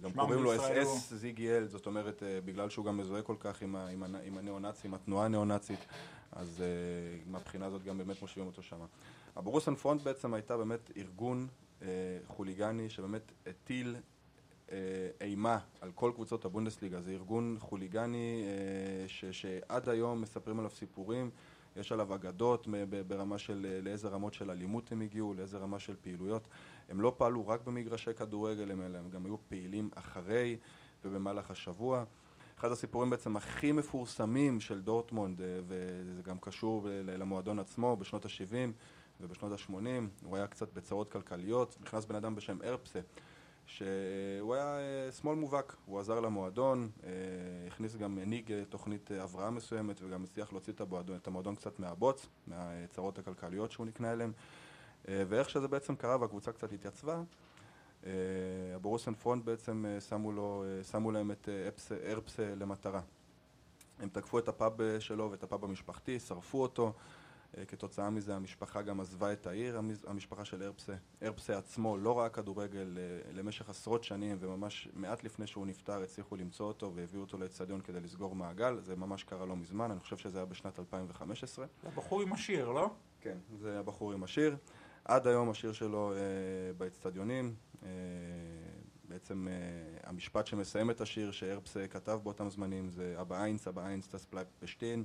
[0.02, 3.62] גם קוראים לו אס אס זיגי אלד, זאת אומרת בגלל שהוא גם מזוהה כל כך
[3.62, 5.80] עם הנאו-נאצים, התנועה הנאו-נאצית
[6.32, 6.64] אז
[7.28, 8.78] מהבחינה הזאת גם באמת מושיבים אותו שם.
[9.36, 11.48] הבורוסן פרונט בעצם הייתה באמת ארגון
[12.28, 13.96] חוליגני שבאמת הטיל
[15.22, 18.44] אימה על כל קבוצות הבונדסליגה, זה ארגון חוליגני
[19.08, 21.30] שעד היום מספרים עליו סיפורים,
[21.76, 22.68] יש עליו אגדות
[23.08, 26.48] ברמה של לאיזה רמות של אלימות הם הגיעו, לאיזה רמה של פעילויות,
[26.90, 30.58] הם לא פעלו רק במגרשי כדורגל, הם גם היו פעילים אחרי
[31.06, 32.04] ובמהלך השבוע.
[32.60, 38.72] אחד הסיפורים בעצם הכי מפורסמים של דורטמונד וזה גם קשור למועדון עצמו בשנות ה-70
[39.22, 43.00] ובשנות ה-80, הוא היה קצת בצרות כלכליות, נכנס בן אדם בשם ארפסה
[43.66, 44.78] שהוא היה
[45.12, 46.90] שמאל מובהק, הוא עזר למועדון,
[47.68, 50.74] הכניס גם, הנהיג תוכנית הבראה מסוימת וגם הצליח להוציא
[51.16, 54.32] את המועדון קצת מהבוץ, מהצרות הכלכליות שהוא נקנה אליהם.
[55.06, 57.22] ואיך שזה בעצם קרה והקבוצה קצת התייצבה
[58.76, 61.50] הבורוסן פרונט בעצם שמו, לו, שמו להם את
[62.06, 63.02] ארפסה למטרה.
[64.00, 66.94] הם תקפו את הפאב שלו ואת הפאב המשפחתי, שרפו אותו
[67.68, 70.94] כתוצאה מזה המשפחה גם עזבה את העיר, המשפחה של ארפסה.
[71.24, 72.98] ארפסה עצמו לא ראה כדורגל
[73.34, 78.00] למשך עשרות שנים וממש מעט לפני שהוא נפטר הצליחו למצוא אותו והביאו אותו לאצטדיון כדי
[78.00, 81.66] לסגור מעגל, זה ממש קרה לא מזמן, אני חושב שזה היה בשנת 2015.
[81.84, 82.90] זה הבחור עם השיר, לא?
[83.22, 84.58] כן, זה הבחור עם השיר.
[85.06, 86.14] עד היום השיר שלו
[86.78, 87.56] באצטדיונים,
[89.04, 89.48] בעצם
[90.04, 94.66] המשפט שמסיים את השיר שארפסה כתב באותם זמנים זה אבא איינס, אבא איינס, das bleibt
[94.66, 95.04] bestehen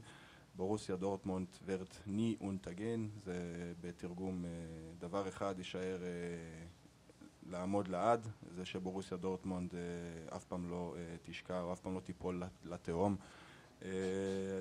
[0.57, 3.35] ברוסיה דורטמונד ורד ני אונטגן זה
[3.81, 4.45] בתרגום
[4.99, 5.99] דבר אחד יישאר
[7.51, 8.29] לעמוד לעד.
[8.55, 9.75] זה שבורוסיה דורטמונד
[10.37, 13.17] אף פעם לא תשקע או אף פעם לא תיפול לתהום.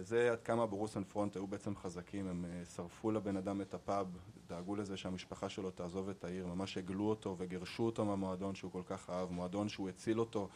[0.02, 4.08] זה עד כמה בורוסן פרונט היו בעצם חזקים, הם שרפו לבן אדם את הפאב,
[4.48, 8.84] דאגו לזה שהמשפחה שלו תעזוב את העיר, ממש הגלו אותו וגרשו אותו מהמועדון שהוא כל
[8.86, 10.50] כך אהב, מועדון שהוא הציל אותו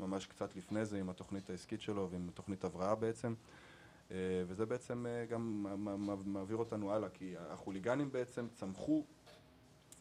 [0.00, 3.34] ממש קצת לפני זה עם התוכנית העסקית שלו ועם תוכנית הבראה בעצם.
[4.14, 5.66] אה, וזה בעצם אה, גם
[6.24, 9.04] מעביר אותנו הלאה, כי החוליגנים בעצם צמחו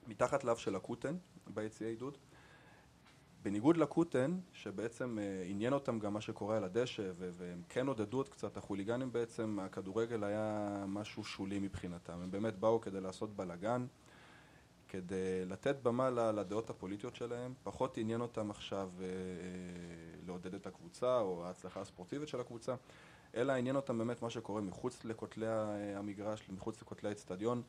[0.08, 1.16] מתחת לאף של הקוטן
[1.54, 2.18] ביציעי עידוד.
[3.44, 8.30] בניגוד לקוטן, שבעצם אה, עניין אותם גם מה שקורה על הדשא, והם כן עודדו עוד
[8.30, 12.22] קצת, החוליגנים בעצם, הכדורגל היה משהו שולי מבחינתם.
[12.22, 13.86] הם באמת באו כדי לעשות בלאגן,
[14.90, 18.92] כדי לתת במה לדעות הפוליטיות שלהם, פחות עניין אותם עכשיו
[20.26, 22.76] לעודד את הקבוצה או ההצלחה הספורטיבית של הקבוצה.
[23.36, 25.48] אלא עניין אותם באמת מה שקורה מחוץ לכותלי
[25.96, 27.62] המגרש, מחוץ לכותלי האצטדיון,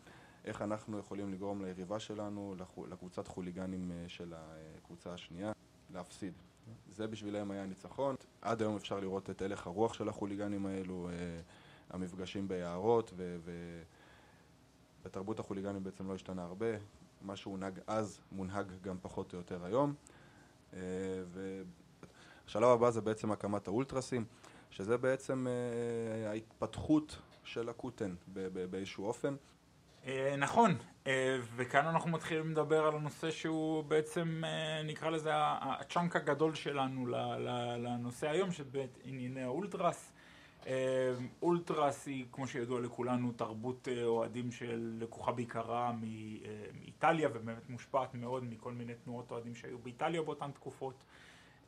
[0.44, 2.55] איך אנחנו יכולים לגרום ליריבה שלנו,
[2.90, 5.53] לקבוצת חוליגנים אה, של הקבוצה השנייה,
[5.94, 6.33] להפסיד.
[6.88, 8.16] זה בשבילם היה ניצחון.
[8.42, 11.40] עד היום אפשר לראות את הלך הרוח של החוליגנים האלו, אה,
[11.90, 13.12] המפגשים ביערות,
[15.03, 16.66] ובתרבות החוליגנים בעצם לא השתנה הרבה.
[17.22, 19.94] מה שהונהג אז מונהג גם פחות או יותר היום.
[20.74, 20.79] אה,
[22.44, 24.24] והשלב הבא זה בעצם הקמת האולטרסים.
[24.75, 28.15] שזה בעצם אה, ההתפתחות של הקוטן
[28.71, 29.35] באיזשהו אופן.
[30.07, 34.43] אה, נכון, אה, וכאן אנחנו מתחילים לדבר על הנושא שהוא בעצם
[34.85, 37.07] נקרא לזה הצ'אנק הגדול שלנו
[37.79, 40.13] לנושא היום, שבאמת ענייני האולטרס.
[41.43, 45.93] אולטרס היא, כמו שידוע לכולנו, תרבות אוהדים שלקוחה בעיקרה
[46.81, 51.05] מאיטליה ובאמת מושפעת מאוד מכל מיני תנועות אוהדים שהיו באיטליה באותן תקופות.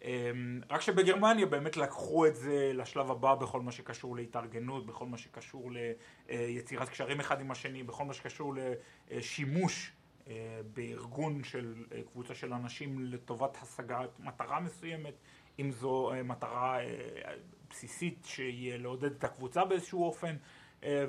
[0.04, 5.18] אמ, רק שבגרמניה באמת לקחו את זה לשלב הבא בכל מה שקשור להתארגנות, בכל מה
[5.18, 5.70] שקשור
[6.28, 8.54] ליצירת קשרים אחד עם השני, בכל מה שקשור
[9.10, 9.92] לשימוש
[10.28, 15.14] אה, בארגון של אה, קבוצה של אנשים לטובת השגת מטרה מסוימת,
[15.58, 16.78] אם זו אה, מטרה
[17.70, 20.36] בסיסית שיהיה לעודד את הקבוצה באיזשהו אופן,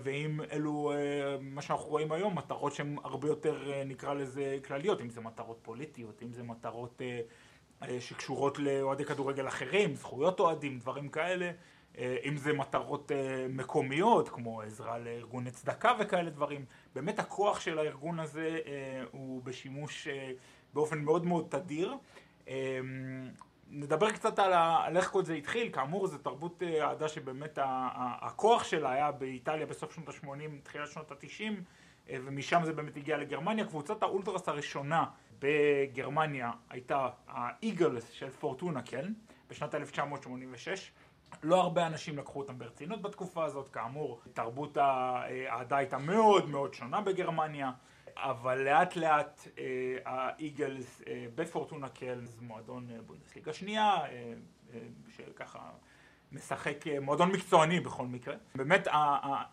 [0.04, 0.93] ואם אלו,
[1.41, 6.23] מה שאנחנו רואים היום, מטרות שהן הרבה יותר, נקרא לזה, כלליות, אם זה מטרות פוליטיות,
[6.23, 7.21] אם זה מטרות אה,
[8.00, 11.52] שקשורות לאוהדי כדורגל אחרים, זכויות אוהדים, דברים כאלה,
[11.98, 16.66] אה, אם זה מטרות אה, מקומיות, כמו עזרה לארגוני צדקה וכאלה דברים.
[16.96, 18.60] באמת הכוח של הארגון הזה
[19.12, 20.08] הוא בשימוש
[20.74, 21.96] באופן מאוד מאוד תדיר.
[23.70, 27.60] נדבר קצת על, ה, על איך כל זה התחיל, כאמור זו תרבות אהדה שבאמת
[28.22, 31.54] הכוח שלה היה באיטליה בסוף שנות ה-80, תחילת שנות ה-90
[32.10, 33.66] ומשם זה באמת הגיע לגרמניה.
[33.66, 35.06] קבוצת האולטרס הראשונה
[35.39, 39.13] בגרמניה הייתה האיגלס של פורטונה כן,
[39.50, 40.91] בשנת 1986.
[41.43, 47.02] לא הרבה אנשים לקחו אותם ברצינות בתקופה הזאת, כאמור, תרבות האהדה הייתה מאוד מאוד שונה
[47.02, 47.71] בגרמניה,
[48.15, 49.63] אבל לאט לאט אה,
[50.06, 53.95] האיגלס אה, בפורטונה קל, זה מועדון אה, בונדסליגה שנייה,
[55.15, 55.60] שככה
[56.32, 58.36] משחק אה, מועדון מקצועני בכל מקרה.
[58.56, 58.88] באמת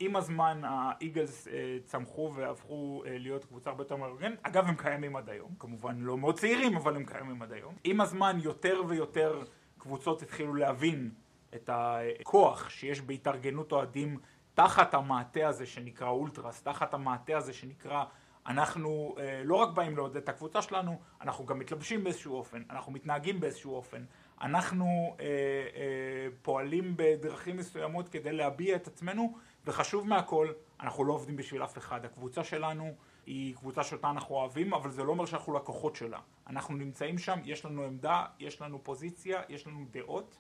[0.01, 4.39] עם הזמן האיגלס אה, צמחו והפכו אה, להיות קבוצה הרבה יותר מאורגנת.
[4.43, 7.75] אגב הם קיימים עד היום, כמובן לא מאוד צעירים אבל הם קיימים עד היום.
[7.85, 9.43] עם הזמן יותר ויותר
[9.79, 11.11] קבוצות התחילו להבין
[11.55, 14.19] את הכוח שיש בהתארגנות אוהדים
[14.55, 18.05] תחת המעטה הזה שנקרא אולטרס, תחת המעטה הזה שנקרא
[18.47, 23.41] אנחנו לא רק באים לעודד את הקבוצה שלנו, אנחנו גם מתלבשים באיזשהו אופן, אנחנו מתנהגים
[23.41, 24.05] באיזשהו אופן,
[24.45, 31.37] אנחנו אה, אה, פועלים בדרכים מסוימות כדי להביע את עצמנו, וחשוב מהכל, אנחנו לא עובדים
[31.37, 32.05] בשביל אף אחד.
[32.05, 32.95] הקבוצה שלנו
[33.27, 36.19] היא קבוצה שאותה אנחנו אוהבים, אבל זה לא אומר שאנחנו לקוחות שלה.
[36.51, 40.39] אנחנו נמצאים שם, יש לנו עמדה, יש לנו פוזיציה, יש לנו דעות,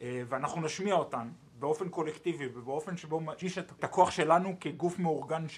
[0.00, 5.48] אה, ואנחנו נשמיע אותן באופן קולקטיבי ובאופן שבו מגיש את הכוח שלנו כגוף מאורגן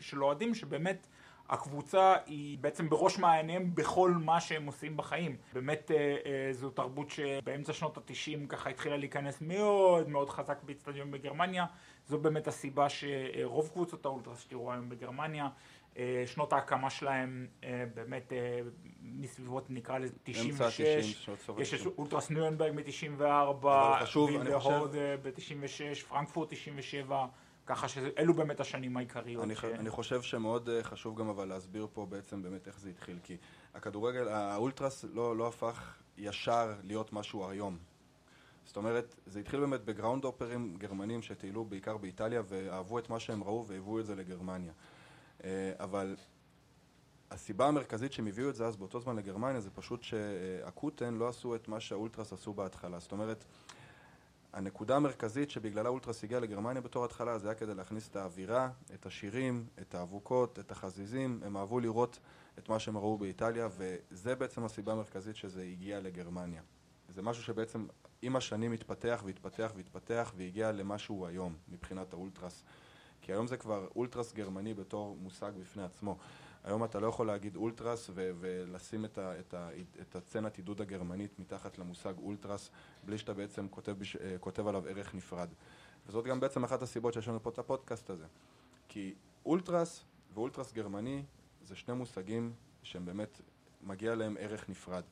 [0.00, 1.06] של אוהדים, שבאמת
[1.48, 5.36] הקבוצה היא בעצם בראש מעייניהם בכל מה שהם עושים בחיים.
[5.52, 11.10] באמת אה, אה, זו תרבות שבאמצע שנות התשעים ככה התחילה להיכנס מאוד מאוד חזק באצטדיון
[11.10, 11.66] בגרמניה.
[12.06, 15.48] זו באמת הסיבה שרוב קבוצות האולטרס שתראו היום בגרמניה,
[15.96, 17.46] אה, שנות ההקמה שלהם
[17.94, 18.32] באמת
[19.02, 23.66] מסביבות נקרא לזה 96, יש אולטרס נירנברג מ-94,
[24.16, 27.26] וילהוד ב-96, פרנקפורט 97
[27.68, 29.44] ככה שאלו באמת השנים העיקריות.
[29.44, 29.64] אני, ש...
[29.64, 33.36] אני חושב שמאוד אה, חשוב גם אבל להסביר פה בעצם באמת איך זה התחיל, כי
[33.74, 37.78] הכדורגל, האולטרס לא, לא הפך ישר להיות משהו היום.
[38.64, 43.20] זאת אומרת, זה התחיל באמת ב groundhopper ים גרמנים שטיילו בעיקר באיטליה ואהבו את מה
[43.20, 44.72] שהם ראו והביאו את זה לגרמניה.
[45.44, 46.16] אה, אבל
[47.30, 51.54] הסיבה המרכזית שהם הביאו את זה אז באותו זמן לגרמניה זה פשוט שהקוטן לא עשו
[51.54, 52.98] את מה שהאולטרס עשו בהתחלה.
[52.98, 53.44] זאת אומרת,
[54.52, 59.06] הנקודה המרכזית שבגללה אולטרס הגיע לגרמניה בתור התחלה זה היה כדי להכניס את האווירה, את
[59.06, 62.18] השירים, את האבוקות, את החזיזים, הם אהבו לראות
[62.58, 66.62] את מה שהם ראו באיטליה וזה בעצם הסיבה המרכזית שזה הגיע לגרמניה.
[67.08, 67.86] זה משהו שבעצם
[68.22, 72.64] עם השנים התפתח והתפתח והתפתח והגיע למה שהוא היום מבחינת האולטרס.
[73.22, 76.16] כי היום זה כבר אולטרס גרמני בתור מושג בפני עצמו
[76.68, 79.68] היום אתה לא יכול להגיד אולטרס ו- ולשים את, ה- את, ה-
[80.00, 82.70] את הצנת עידוד הגרמנית מתחת למושג אולטרס
[83.04, 85.48] בלי שאתה בעצם כותב, בש- אה, כותב עליו ערך נפרד.
[86.06, 88.26] וזאת גם בעצם אחת הסיבות שיש לנו פה את הפודקאסט הזה.
[88.88, 89.14] כי
[89.46, 90.04] אולטרס
[90.34, 91.22] ואולטרס גרמני
[91.62, 92.52] זה שני מושגים
[92.82, 93.40] שהם באמת,
[93.82, 95.02] מגיע להם ערך נפרד.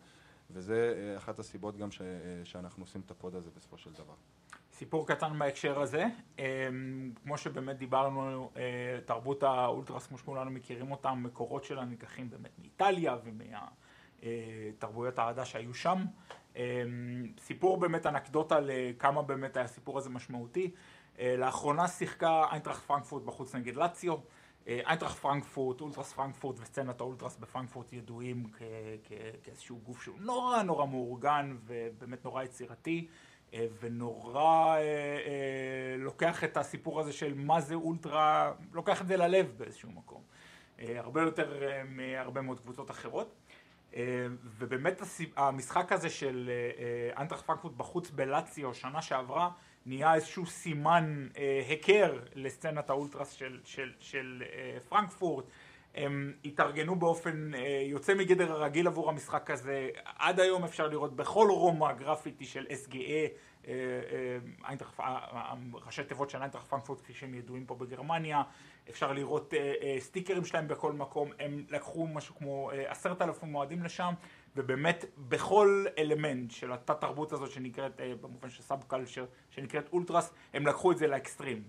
[0.51, 2.07] וזה אה, אחת הסיבות גם ש- אה,
[2.45, 4.15] שאנחנו עושים את ה pod הזה בסופו של דבר.
[4.79, 6.05] סיפור קטן בהקשר הזה,
[6.39, 6.45] אמ,
[7.23, 8.63] כמו שבאמת דיברנו, אה,
[9.05, 13.17] תרבות האולטרס כמו שכולנו מכירים אותה, המקורות שלה ניקחים באמת מאיטליה
[14.23, 16.05] ומתרבויות האהדה שהיו שם.
[16.57, 16.63] אמ,
[17.39, 20.71] סיפור באמת אנקדוטה לכמה באמת היה הסיפור הזה משמעותי.
[21.19, 24.17] אה, לאחרונה שיחקה איינטראכט פרנקפורט בחוץ נגד לאציו.
[24.69, 28.63] אה, איינטראכט פרנקפורט, אולטרס פרנקפורט וסצנת האולטרס בפרנקפורט ידועים כ-
[29.05, 29.13] כ-
[29.43, 33.07] כאיזשהו גוף שהוא נורא נורא מאורגן ובאמת נורא יצירתי.
[33.57, 39.17] אה, ונורא אה, אה, לוקח את הסיפור הזה של מה זה אולטרה, לוקח את זה
[39.17, 40.23] ללב באיזשהו מקום.
[40.81, 43.35] אה, הרבה יותר אה, מהרבה מאוד קבוצות אחרות.
[43.97, 44.27] אה,
[44.59, 45.03] ובאמת
[45.37, 46.85] המשחק הזה של אה,
[47.17, 49.51] אה, אנטרח פרנקפורט בחוץ בלאציו שנה שעברה
[49.87, 55.45] נהיה איזשהו סימן אה, היכר לסצנת האולטרס של, של, של אה, פרנקפורט.
[55.95, 59.89] הם התארגנו באופן אה, יוצא מגדר הרגיל עבור המשחק הזה.
[60.05, 63.29] עד היום אפשר לראות בכל רומא גרפיטי של SGA,
[63.69, 63.73] אה,
[64.61, 65.55] אה, אה,
[65.87, 68.43] ראשי תיבות של איינטראכט פרנקפורט כפי שהם ידועים פה בגרמניה.
[68.91, 69.55] אפשר לראות
[69.99, 71.31] סטיקרים שלהם בכל מקום.
[71.39, 74.15] הם לקחו משהו כמו עשרת אלפים אוהדים לשם,
[74.57, 80.93] ובאמת בכל אלמנט של התת תרבות הזאת שנקראת, במובן של subculture, שנקראת אולטרס, הם לקחו
[80.93, 81.63] את זה לאקסטרים.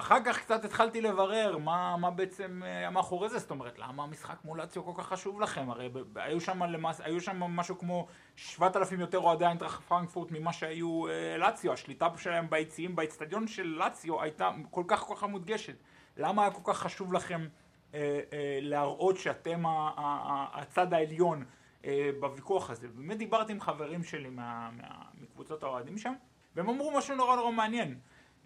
[0.00, 4.36] אחר כך קצת התחלתי לברר מה, מה בעצם היה מאחורי זה, זאת אומרת, למה המשחק
[4.44, 5.70] מול לאציו כל כך חשוב לכם?
[5.70, 10.52] הרי ב- היו שם, למעשה, היו שם משהו כמו 7,000 יותר אוהדי איינטראכט פרנקפורט ממה
[10.52, 15.76] שהיו אה, לאציו, השליטה שלהם ביציעים, באצטדיון של לאציו הייתה כל כך כל כך מודגשת.
[16.16, 17.48] למה היה כל כך חשוב לכם
[17.94, 17.98] אה,
[18.32, 21.44] אה, להראות שאתם ה- ה- ה- הצד העליון
[21.84, 22.88] אה, בוויכוח הזה?
[22.88, 26.12] באמת דיברתי עם חברים שלי מה, מה, מקבוצות האוהדים שם,
[26.56, 27.98] והם אמרו משהו נורא נורא מעניין.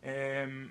[0.05, 0.11] אמ,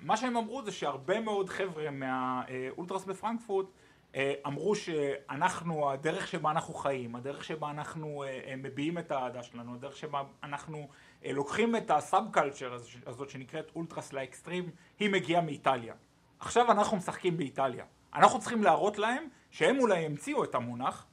[0.02, 3.66] מה שהם אמרו זה שהרבה מאוד חבר'ה מהאולטרס בפרנקפורט
[4.14, 9.42] אה, אמרו שאנחנו, הדרך שבה אנחנו חיים, הדרך שבה אנחנו אה, אה, מביעים את האהדה
[9.42, 10.88] שלנו, הדרך שבה אנחנו
[11.24, 15.94] לוקחים את הסאב קלצ'ר הזאת שנקראת אולטרס לאקסטרים, היא מגיעה מאיטליה.
[16.40, 17.84] עכשיו אנחנו משחקים באיטליה.
[18.14, 21.06] אנחנו צריכים להראות להם שהם אולי המציאו את המונח,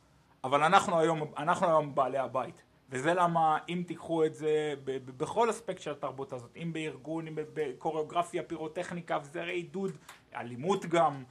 [0.44, 2.64] אבל אנחנו היום, אנחנו היום בעלי הבית.
[2.92, 4.74] וזה למה אם תיקחו את זה
[5.18, 9.92] בכל אספקט של התרבות הזאת, אם בארגון, אם בקוריאוגרפיה, פירוטכניקה, וזרי עידוד,
[10.36, 11.24] אלימות גם,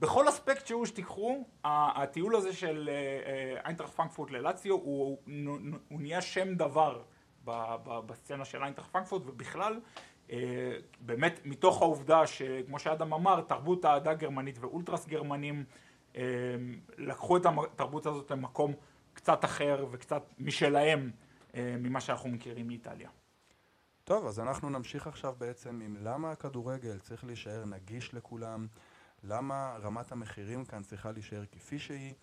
[0.00, 6.00] בכל אספקט שהוא שתיקחו, הטיול הזה של אה, אה, איינטראכט פרנקפורט ללאציו הוא, הוא, הוא
[6.00, 7.02] נהיה שם דבר
[8.06, 9.80] בסצנה של איינטראכט פרנקפורט ובכלל
[10.30, 15.64] אה, באמת מתוך העובדה שכמו שאדם אמר תרבות האהדה גרמנית ואולטרס גרמנים
[16.98, 18.72] לקחו את התרבות הזאת למקום
[19.18, 21.10] קצת אחר וקצת משלהם
[21.54, 23.10] אה, ממה שאנחנו מכירים מאיטליה.
[24.04, 28.66] טוב, אז אנחנו נמשיך עכשיו בעצם עם למה הכדורגל צריך להישאר נגיש לכולם,
[29.24, 32.14] למה רמת המחירים כאן צריכה להישאר כפי שהיא,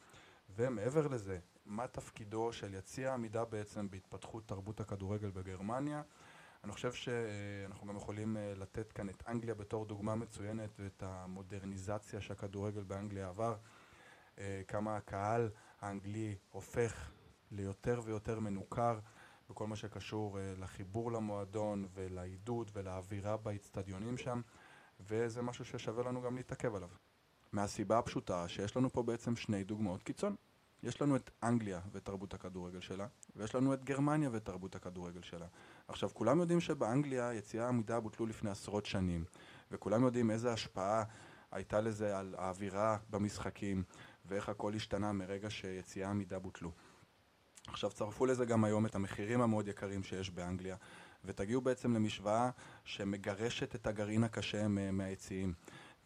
[0.56, 6.02] ומעבר לזה, מה תפקידו של יציע העמידה בעצם בהתפתחות תרבות הכדורגל בגרמניה.
[6.64, 12.22] אני חושב שאנחנו גם יכולים אה, לתת כאן את אנגליה בתור דוגמה מצוינת ואת המודרניזציה
[12.22, 13.56] שהכדורגל באנגליה עבר,
[14.40, 15.50] אה, כמה הקהל
[15.82, 17.12] האנגלי הופך
[17.52, 19.00] ליותר ויותר מנוכר
[19.50, 24.42] בכל מה שקשור אה, לחיבור למועדון ולעידוד ולאווירה באיצטדיונים שם
[25.00, 26.90] וזה משהו ששווה לנו גם להתעכב עליו.
[27.52, 30.36] מהסיבה הפשוטה שיש לנו פה בעצם שני דוגמאות קיצון.
[30.84, 35.46] יש לנו את אנגליה ותרבות הכדורגל שלה, ויש לנו את גרמניה ותרבות הכדורגל שלה.
[35.88, 39.26] עכשיו, כולם יודעים שבאנגליה יציאה עמידה בוטלו לפני עשרות שנים,
[39.72, 41.04] וכולם יודעים איזה השפעה
[41.52, 43.84] הייתה לזה על האווירה במשחקים,
[44.28, 46.72] ואיך הכל השתנה מרגע שיציאה עמידה בוטלו.
[47.68, 50.76] עכשיו צרפו לזה גם היום את המחירים המאוד יקרים שיש באנגליה,
[51.26, 52.50] ותגיעו בעצם למשוואה
[52.84, 55.54] שמגרשת את הגרעין הקשה מ- מהיציעים.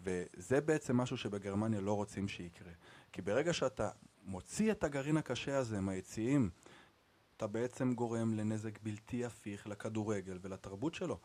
[0.01, 2.71] וזה בעצם משהו שבגרמניה לא רוצים שיקרה.
[3.11, 3.89] כי ברגע שאתה
[4.23, 6.49] מוציא את הגרעין הקשה הזה מהיציעים,
[7.37, 11.19] אתה בעצם גורם לנזק בלתי הפיך לכדורגל ולתרבות שלו.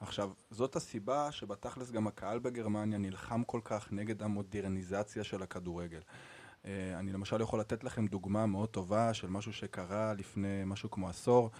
[0.00, 6.00] עכשיו, זאת הסיבה שבתכלס גם הקהל בגרמניה נלחם כל כך נגד המודרניזציה של הכדורגל.
[6.64, 11.08] אה, אני למשל יכול לתת לכם דוגמה מאוד טובה של משהו שקרה לפני משהו כמו
[11.08, 11.50] עשור.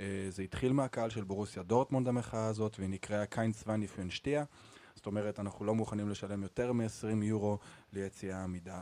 [0.00, 4.44] אה, זה התחיל מהקהל של בורוסיה דורטמונד המחאה הזאת, והיא נקראה קיינס ואני פיונשטיה.
[4.94, 7.58] זאת אומרת, אנחנו לא מוכנים לשלם יותר מ-20 יורו
[7.92, 8.80] ליציאה עמידה.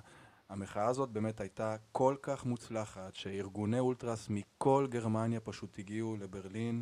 [0.48, 6.80] המחאה הזאת באמת הייתה כל כך מוצלחת, שארגוני אולטרס מכל גרמניה פשוט הגיעו לברלין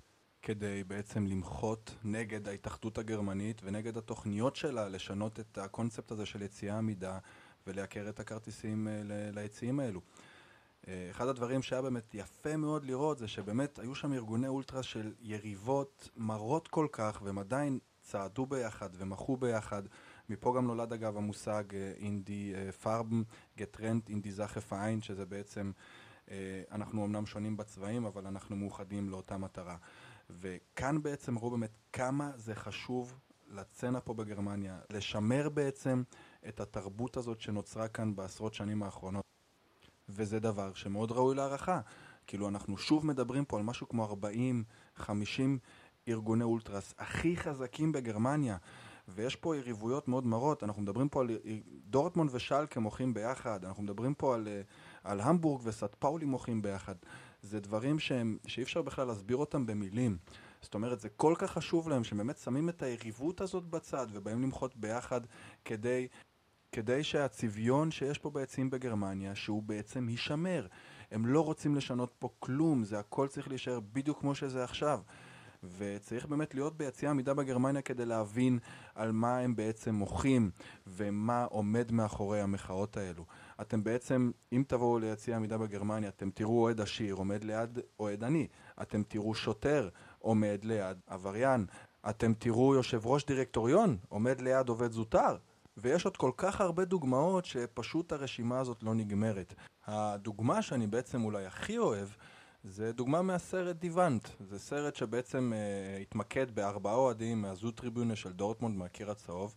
[0.51, 6.79] כדי בעצם למחות נגד ההתאחדות הגרמנית ונגד התוכניות שלה לשנות את הקונספט הזה של יציאה
[6.79, 7.19] עמידה
[7.67, 8.89] ולייקר את הכרטיסים
[9.35, 10.01] ליציעים האלו.
[11.11, 16.09] אחד הדברים שהיה באמת יפה מאוד לראות זה שבאמת היו שם ארגוני אולטרה של יריבות
[16.17, 19.83] מרות כל כך והם עדיין צעדו ביחד ומחו ביחד
[20.29, 21.65] מפה גם נולד אגב המושג
[21.97, 23.23] אינדי פארבן
[23.59, 25.73] גטרנט אינדי זכף העין שזה בעצם
[26.71, 29.77] אנחנו אמנם שונים בצבעים אבל אנחנו מאוחדים לאותה מטרה
[30.33, 33.19] וכאן בעצם ראו באמת כמה זה חשוב
[33.49, 36.03] לצנע פה בגרמניה לשמר בעצם
[36.49, 39.25] את התרבות הזאת שנוצרה כאן בעשרות שנים האחרונות.
[40.09, 41.81] וזה דבר שמאוד ראוי להערכה.
[42.27, 44.17] כאילו אנחנו שוב מדברים פה על משהו כמו
[44.99, 45.03] 40-50
[46.09, 48.57] ארגוני אולטרס הכי חזקים בגרמניה.
[49.09, 51.31] ויש פה יריבויות מאוד מרות, אנחנו מדברים פה על
[51.87, 54.49] דורטמונד ושלקה מוחים ביחד, אנחנו מדברים פה על,
[55.05, 56.95] על המבורג וסט פאולי מוחים ביחד
[57.43, 60.19] זה דברים שהם, שאי אפשר בכלל להסביר אותם במילים
[60.63, 64.77] זאת אומרת זה כל כך חשוב להם שבאמת שמים את היריבות הזאת בצד ובאים למחות
[64.77, 65.21] ביחד
[65.65, 66.09] כדי
[66.73, 70.67] כדי שהצביון שיש פה ביציעים בגרמניה, שהוא בעצם יישמר.
[71.11, 75.01] הם לא רוצים לשנות פה כלום, זה הכל צריך להישאר בדיוק כמו שזה עכשיו.
[75.79, 78.59] וצריך באמת להיות ביציע עמידה בגרמניה כדי להבין
[78.95, 80.51] על מה הם בעצם מוחים
[80.87, 83.25] ומה עומד מאחורי המחאות האלו.
[83.61, 88.47] אתם בעצם, אם תבואו ליציע עמידה בגרמניה, אתם תראו אוהד עשיר עומד ליד אוהד עני,
[88.83, 89.89] אתם תראו שוטר
[90.19, 91.67] עומד ליד עבריין,
[92.11, 95.37] אתם תראו יושב ראש דירקטוריון עומד ליד עובד זוטר.
[95.77, 99.55] ויש עוד כל כך הרבה דוגמאות שפשוט הרשימה הזאת לא נגמרת.
[99.87, 102.09] הדוגמה שאני בעצם אולי הכי אוהב
[102.65, 104.29] זה דוגמה מהסרט דיוונט.
[104.41, 109.55] זה סרט שבעצם אה, התמקד בארבעה אוהדים מהזו טריבונה של דורטמונד מהקיר הצהוב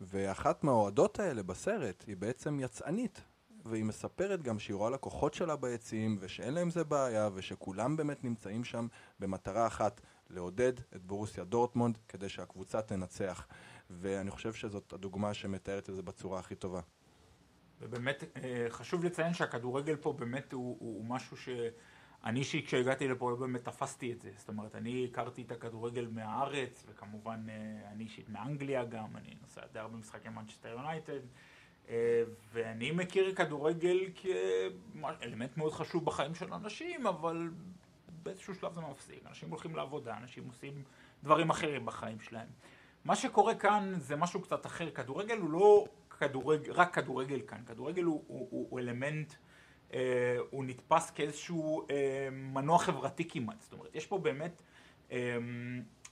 [0.00, 3.20] ואחת מהאוהדות האלה בסרט היא בעצם יצאנית
[3.64, 8.64] והיא מספרת גם שהיא רואה לקוחות שלה ביציעים ושאין להם זה בעיה ושכולם באמת נמצאים
[8.64, 8.86] שם
[9.20, 10.00] במטרה אחת
[10.30, 13.46] לעודד את בורוסיה דורטמונד כדי שהקבוצה תנצח.
[13.90, 16.80] ואני חושב שזאת הדוגמה שמתארת את זה בצורה הכי טובה.
[17.80, 23.64] ובאמת אה, חשוב לציין שהכדורגל פה באמת הוא, הוא משהו שאני אישית כשהגעתי לפה באמת
[23.64, 28.84] תפסתי את זה, זאת אומרת אני הכרתי את הכדורגל מהארץ וכמובן אה, אני אישית מאנגליה
[28.84, 31.20] גם, אני נוסע די הרבה משחקי מנצ'סטר יונייטד
[32.52, 37.50] ואני מכיר כדורגל כאלמנט מאוד חשוב בחיים של אנשים אבל
[38.22, 40.82] באיזשהו שלב זה מפסיק, אנשים הולכים לעבודה, אנשים עושים
[41.22, 42.48] דברים אחרים בחיים שלהם.
[43.04, 45.84] מה שקורה כאן זה משהו קצת אחר, כדורגל הוא לא
[46.18, 49.34] כדורג, רק כדורגל כאן, כדורגל הוא, הוא, הוא, הוא אלמנט,
[49.94, 54.62] אה, הוא נתפס כאיזשהו אה, מנוע חברתי כמעט, זאת אומרת יש פה באמת
[55.12, 55.36] אה,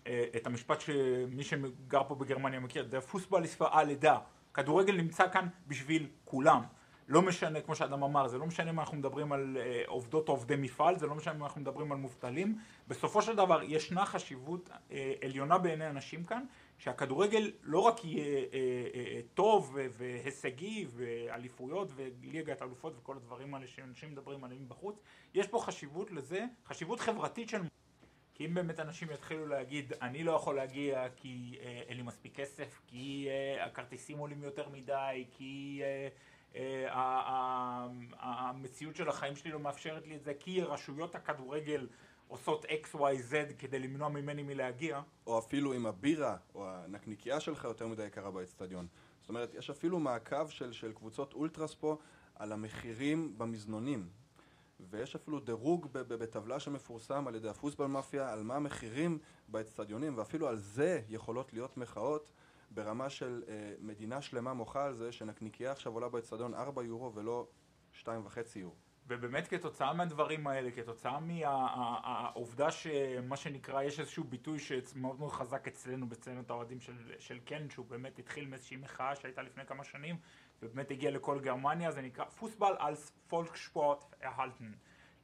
[0.06, 4.18] אה, את המשפט שמי שגר פה בגרמניה מכיר, זה פוסבול ist לידה,
[4.58, 6.62] כדורגל נמצא כאן בשביל כולם,
[7.08, 10.32] לא משנה, כמו שאדם אמר, זה לא משנה אם אנחנו מדברים על אה, עובדות או
[10.32, 14.70] עובדי מפעל, זה לא משנה אם אנחנו מדברים על מובטלים, בסופו של דבר ישנה חשיבות
[14.90, 16.44] אה, עליונה בעיני אנשים כאן,
[16.78, 18.60] שהכדורגל לא רק יהיה אה, אה,
[18.94, 24.96] אה, טוב והישגי ואליפויות וליגת אלופות וכל הדברים האלה שאנשים מדברים עליהם בחוץ,
[25.34, 27.62] יש פה חשיבות לזה, חשיבות חברתית של...
[28.38, 32.34] כי אם באמת אנשים יתחילו להגיד, אני לא יכול להגיע כי אה, אין לי מספיק
[32.36, 36.08] כסף, כי אה, הכרטיסים עולים יותר מדי, כי אה,
[36.54, 37.86] אה,
[38.18, 41.88] המציאות של החיים שלי לא מאפשרת לי את זה, כי רשויות הכדורגל
[42.28, 45.00] עושות XYZ כדי למנוע ממני מלהגיע.
[45.26, 48.86] או אפילו אם הבירה או הנקניקייה שלך יותר מדי יקרה באצטדיון.
[49.20, 51.96] זאת אומרת, יש אפילו מעקב של, של קבוצות אולטרס פה
[52.34, 54.08] על המחירים במזנונים.
[54.90, 59.18] ויש אפילו דירוג בטבלה שמפורסם על ידי הפוסבל מאפיה על מה המחירים
[59.48, 62.30] באצטדיונים, ואפילו על זה יכולות להיות מחאות
[62.70, 67.46] ברמה של אה, מדינה שלמה מוחה על זה שנקניקייה עכשיו עולה באצטדיון 4 יורו ולא
[68.02, 68.08] 2.5
[68.56, 68.87] יורו.
[69.08, 76.08] ובאמת כתוצאה מהדברים האלה, כתוצאה מהעובדה שמה שנקרא, יש איזשהו ביטוי שמאוד מאוד חזק אצלנו
[76.08, 80.16] בצוות האוהדים של, של קן, שהוא באמת התחיל מאיזושהי מחאה שהייתה לפני כמה שנים,
[80.62, 84.76] ובאמת הגיע לכל גרמניה, זה נקרא פוסבל אלס פולקשפורט erhalten.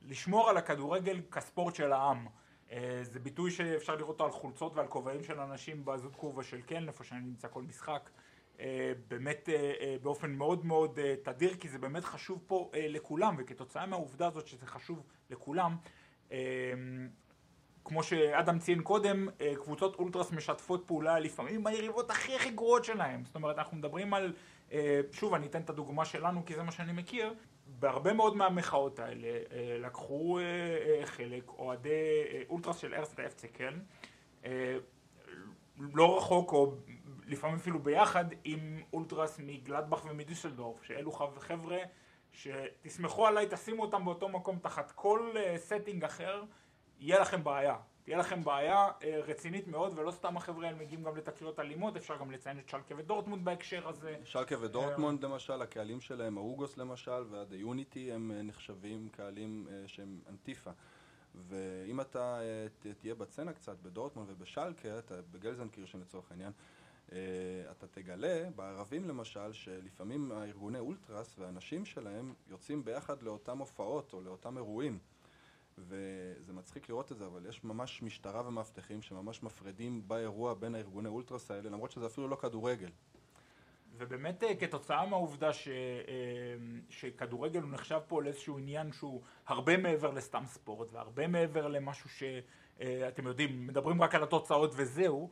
[0.03, 2.27] לשמור על הכדורגל כספורט של העם.
[2.71, 6.63] אה, זה ביטוי שאפשר לראות אותו על חולצות ועל כובעים של אנשים בזאת קורבה של
[6.63, 8.11] קן, איפה שאני נמצא כל משחק.
[8.61, 13.87] אה, באמת אה, אה, באופן מאוד מאוד תדיר, כי זה באמת חשוב פה לכולם, וכתוצאה
[13.87, 15.77] מהעובדה הזאת שזה חשוב לכולם,
[17.85, 19.29] כמו שאדם ציין קודם,
[19.63, 23.25] קבוצות אולטרס משתפות פעולה לפעמים עם היריבות הכי הכי גרועות שלהם.
[23.25, 24.33] זאת אומרת, אנחנו מדברים על,
[25.13, 27.35] שוב, אני אתן את הדוגמה שלנו כי זה מה שאני מכיר,
[27.79, 29.29] בהרבה מאוד מהמחאות האלה
[29.79, 30.39] לקחו
[31.05, 33.75] חלק אוהדי אולטרס של ארסט אפצקל,
[35.79, 36.75] לא רחוק או
[37.27, 41.79] לפעמים אפילו ביחד עם אולטרס מגלדבך ומדיסלדורף, שאלו חבר'ה
[42.33, 46.43] שתסמכו עליי, תשימו אותם באותו מקום תחת כל setting אה, אחר,
[47.01, 47.77] יהיה לכם בעיה.
[48.05, 52.17] תהיה לכם בעיה אה, רצינית מאוד, ולא סתם החבר'ה האלה מגיעים גם לתקריות אלימות, אפשר
[52.17, 54.17] גם לציין את שלקה ודורטמונד בהקשר הזה.
[54.25, 59.89] שלקה ודורטמונד למשל, הקהלים שלהם, ההוגוס למשל, ו The Unity, הם אה, נחשבים קהלים אה,
[59.89, 60.71] שהם אנטיפה.
[61.35, 62.41] ואם אתה
[62.99, 66.53] תהיה בצנע קצת בדורטמונד ובשלקה, אתה בגלזנקירשן לצורך העניין,
[67.71, 74.57] אתה תגלה בערבים למשל שלפעמים הארגוני אולטרס והאנשים שלהם יוצאים ביחד לאותם הופעות או לאותם
[74.57, 74.99] אירועים
[75.79, 81.09] וזה מצחיק לראות את זה, אבל יש ממש משטרה ומאבטחים שממש מפרידים באירוע בין הארגוני
[81.09, 82.91] אולטרס האלה, למרות שזה אפילו לא כדורגל.
[83.97, 85.75] ובאמת אה, כתוצאה מהעובדה ש, אה,
[86.89, 93.27] שכדורגל הוא נחשב פה לאיזשהו עניין שהוא הרבה מעבר לסתם ספורט והרבה מעבר למשהו שאתם
[93.27, 95.31] אה, יודעים, מדברים רק על התוצאות וזהו,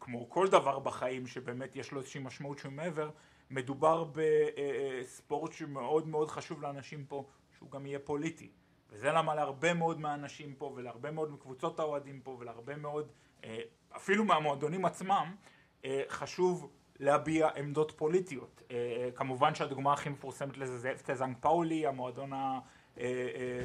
[0.00, 3.10] כמו כל דבר בחיים שבאמת יש לו איזושהי משמעות שהוא מעבר,
[3.50, 7.26] מדובר בספורט שמאוד מאוד חשוב לאנשים פה
[7.58, 8.50] שהוא גם יהיה פוליטי.
[8.90, 13.12] וזה למה להרבה מאוד מהאנשים פה ולהרבה מאוד מקבוצות האוהדים פה ולהרבה מאוד,
[13.44, 13.60] אה,
[13.96, 15.34] אפילו מהמועדונים עצמם,
[15.84, 18.62] אה, חשוב להביע עמדות פוליטיות.
[18.70, 22.30] אה, כמובן שהדוגמה הכי מפורסמת לזה זה אפטה פאולי, המועדון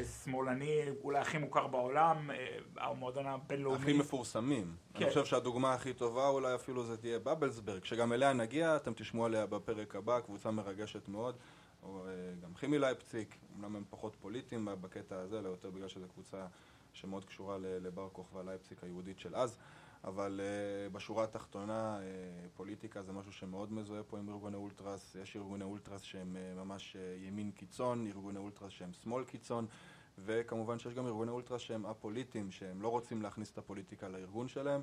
[0.02, 2.30] השמאלני אולי הכי מוכר בעולם,
[2.78, 3.78] המועדון הבינלאומי.
[3.78, 4.76] הכי מפורסמים.
[4.94, 5.04] כן.
[5.04, 9.26] אני חושב שהדוגמה הכי טובה אולי אפילו זה תהיה בבלסברג, שגם אליה נגיע, אתם תשמעו
[9.26, 11.36] עליה בפרק הבא, קבוצה מרגשת מאוד.
[11.84, 12.12] או אה,
[12.44, 16.46] גם כימי לייפציק, אמנם הם פחות פוליטיים בקטע הזה, אלא יותר בגלל שזו קבוצה
[16.94, 19.58] שמאוד קשורה לבר כוכבא לייפציק היהודית של אז,
[20.04, 25.36] אבל uh, בשורה התחתונה uh, פוליטיקה זה משהו שמאוד מזוהה פה עם ארגוני אולטרס, יש
[25.36, 29.68] ארגוני אולטרס שהם uh, ממש uh, ימין קיצון, ארגוני אולטרס שהם שמאל קיצון,
[30.18, 34.82] וכמובן שיש גם ארגוני אולטרס שהם א-פוליטיים, שהם לא רוצים להכניס את הפוליטיקה לארגון שלהם.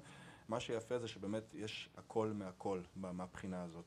[0.48, 3.84] מה שיפה זה שבאמת יש הכל מהכל מהבחינה הזאת.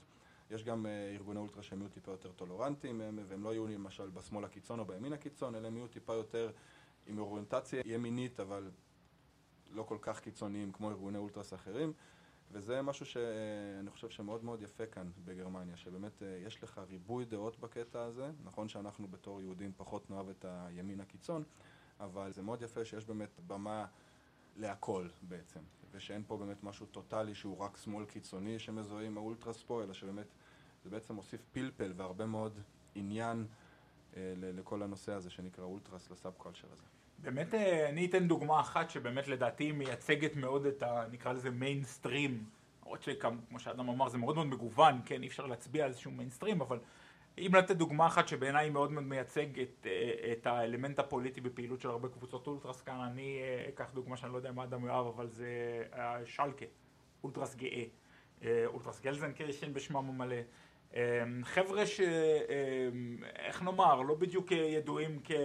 [0.52, 4.46] יש גם אה, ארגוני אולטרה שהם יהיו טיפה יותר טולרנטיים, והם לא יהיו למשל בשמאל
[4.46, 6.52] הקיצון או בימין הקיצון, אלא הם יהיו טיפה יותר
[7.08, 8.72] עם אוריינטציה ימינית, אבל
[9.74, 11.94] לא כל כך קיצוניים כמו ארגוני אולטרס אחרים.
[12.52, 17.60] וזה משהו שאני חושב שמאוד מאוד יפה כאן בגרמניה, שבאמת אה, יש לך ריבוי דעות
[17.60, 21.44] בקטע הזה, נכון שאנחנו בתור יהודים פחות נאהב את הימין הקיצון,
[22.00, 23.86] אבל זה מאוד יפה שיש באמת במה
[24.56, 25.60] להכל בעצם,
[25.92, 30.28] ושאין פה באמת משהו טוטאלי שהוא רק שמאל קיצוני שמזוהה עם האולטרס פה, אלא שבאמת
[30.84, 32.60] זה בעצם מוסיף פלפל והרבה מאוד
[32.96, 33.48] עניין
[34.18, 37.03] אה, לכל הנושא הזה שנקרא אולטרס, ל subculture הזה.
[37.24, 41.04] באמת אה, אני אתן דוגמה אחת שבאמת לדעתי מייצגת מאוד את ה...
[41.12, 42.44] נקרא לזה מיינסטרים,
[42.82, 46.62] למרות שכמו שאדם אמר זה מאוד מאוד מגוון, כן אי אפשר להצביע על איזשהו מיינסטרים,
[46.62, 46.80] אבל
[47.38, 51.90] אם לתת דוגמה אחת שבעיניי מאוד מאוד מייצג את, אה, את האלמנט הפוליטי בפעילות של
[51.90, 55.28] הרבה קבוצות אולטרס כאן, אני אה, אקח דוגמה שאני לא יודע מה אדם יאהב, אבל
[55.28, 55.48] זה
[56.26, 56.66] שלקה,
[57.24, 57.84] אולטרס GE,
[58.66, 60.36] אולטרס גלזנקרשן בשמם המלא.
[60.94, 62.00] אמ, חבר'ה ש...
[62.00, 63.18] אמ,
[63.66, 65.32] נאמר, לא בדיוק ידועים כ...
[65.32, 65.38] אה,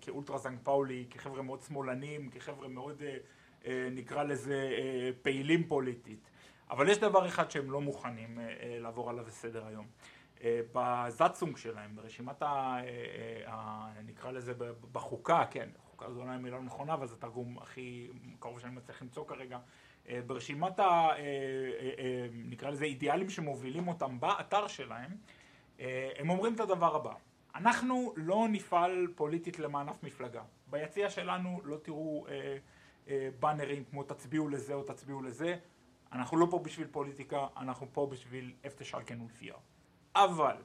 [0.00, 3.16] כאולטרה זנג פאולי, כחבר'ה מאוד שמאלנים, כחבר'ה מאוד, אה,
[3.66, 4.70] אה, נקרא לזה,
[5.22, 6.30] פעילים פוליטית.
[6.70, 9.86] אבל יש דבר אחד שהם לא מוכנים לעבור עליו לסדר היום.
[10.74, 12.76] בזאצונג שלהם, ברשימת ה...
[14.04, 14.52] נקרא לזה
[14.92, 19.02] בחוקה, כן, חוקה זו אולי מילה לא נכונה, אבל זה תרגום הכי קרוב שאני מצליח
[19.02, 19.58] למצוא כרגע.
[20.08, 20.82] אה, ברשימת ה...
[20.82, 25.10] אה, אה, נקרא לזה אידיאלים שמובילים אותם באתר שלהם,
[26.18, 27.12] הם אומרים את הדבר הבא:
[27.54, 30.42] אנחנו לא נפעל פוליטית למען אף מפלגה.
[30.66, 32.26] ביציע שלנו לא תראו
[33.40, 35.56] באנרים כמו תצביעו לזה או תצביעו לזה.
[36.12, 39.54] אנחנו לא פה בשביל פוליטיקה, אנחנו פה בשביל אפטה שלקן ולפיה.
[40.14, 40.56] אבל,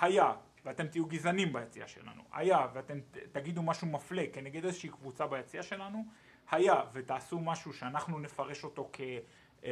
[0.00, 0.32] היה,
[0.64, 2.98] ואתם תהיו גזענים ביציע שלנו, היה ואתם
[3.32, 6.04] תגידו משהו מפלה כנגד איזושהי קבוצה ביציע שלנו,
[6.50, 9.10] היה ותעשו משהו שאנחנו נפרש אותו כ, אה,
[9.64, 9.70] אה,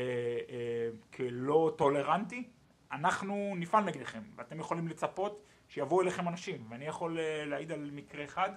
[1.14, 2.49] כלא טולרנטי,
[2.93, 8.24] אנחנו נפעל נגדכם, ואתם יכולים לצפות שיבואו אליכם אנשים, ואני יכול אה, להעיד על מקרה
[8.24, 8.51] אחד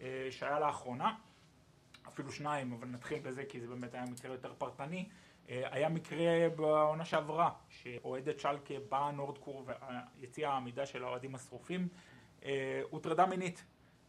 [0.00, 1.14] אה, שהיה לאחרונה,
[2.08, 5.08] אפילו שניים, אבל נתחיל בזה כי זה באמת היה מקרה יותר פרטני.
[5.50, 9.66] אה, היה מקרה בעונה שעברה, שאוהדת שלקה באה נורדקור
[10.20, 11.88] ויציאה העמידה של האוהדים השרופים
[12.44, 13.64] אה, הוטרדה מינית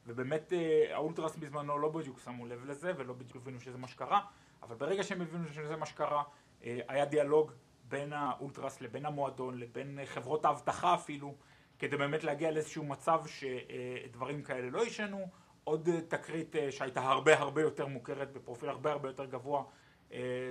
[0.07, 4.21] ובאמת אה, האולטרס בזמנו לא בדיוק שמו לב לזה ולא בדיוק הבינו שזה מה שקרה,
[4.63, 6.23] אבל ברגע שהם הבינו שזה מה שקרה,
[6.63, 7.51] אה, היה דיאלוג
[7.83, 11.35] בין האולטרס לבין המועדון, לבין חברות האבטחה אפילו,
[11.79, 15.27] כדי באמת להגיע לאיזשהו מצב שדברים כאלה לא ישנו.
[15.63, 19.63] עוד תקרית אה, שהייתה הרבה הרבה יותר מוכרת בפרופיל הרבה הרבה יותר גבוה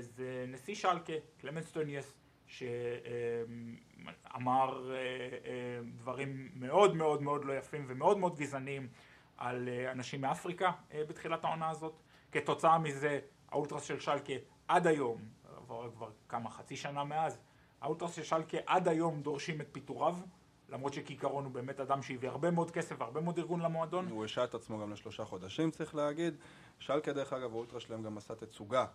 [0.01, 2.15] זה נשיא שלקה, קלמנס טוניאס,
[2.47, 2.71] שאמר
[5.95, 8.89] דברים מאוד מאוד מאוד לא יפים ומאוד מאוד גזעניים
[9.41, 12.01] על אה, אנשים מאפריקה אה, בתחילת העונה הזאת.
[12.33, 14.33] כתוצאה מזה האולטרס של שלקה
[14.69, 15.19] עד היום,
[15.57, 17.39] עבר כבר כמה, חצי שנה מאז,
[17.81, 20.17] האולטרס של שלקה עד היום דורשים את פיטוריו.
[20.69, 24.09] למרות שכעיקרון הוא באמת אדם שהביא הרבה מאוד כסף והרבה מאוד ארגון למועדון.
[24.09, 26.35] הוא השעה את עצמו גם לשלושה חודשים צריך להגיד,
[26.79, 28.87] שלקה דרך אגב, האולטרה שלהם גם עשה תצוגה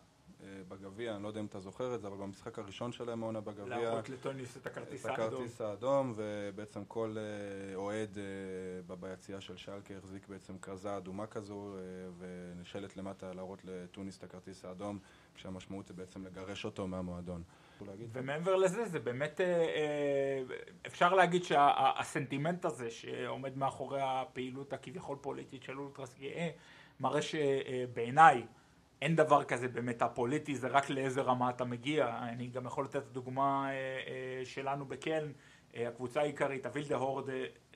[0.68, 3.66] בגביע, אני לא יודע אם אתה זוכר את זה, אבל במשחק הראשון שלהם העונה בגביע,
[3.66, 5.26] להראות לטוניס את הכרטיס האדום.
[5.26, 11.28] את הכרטיס האדום, ובעצם כל אה, אוהד אה, ביציאה של שלקה החזיק בעצם כרזה אדומה
[11.28, 11.76] כזו,
[12.18, 15.00] ונשאלת למטה להראות לטוניס את הכרטיס האדום,
[15.36, 17.44] כשהמשמעות היא בעצם לגרש אותו מהמועדון.
[18.14, 19.42] ומעבר לזה, זה באמת,
[20.88, 26.50] אפשר להגיד שהסנטימנט הזה שעומד מאחורי הפעילות הכביכול פוליטית של אולטרס גאה,
[27.00, 28.46] מראה שבעיניי
[29.02, 32.20] אין דבר כזה באמת א-פוליטי, זה רק לאיזה רמה אתה מגיע.
[32.22, 35.32] אני גם יכול לתת את הדוגמה אה, אה, שלנו בקלן,
[35.76, 37.30] אה, הקבוצה העיקרית, הווילדה הורד,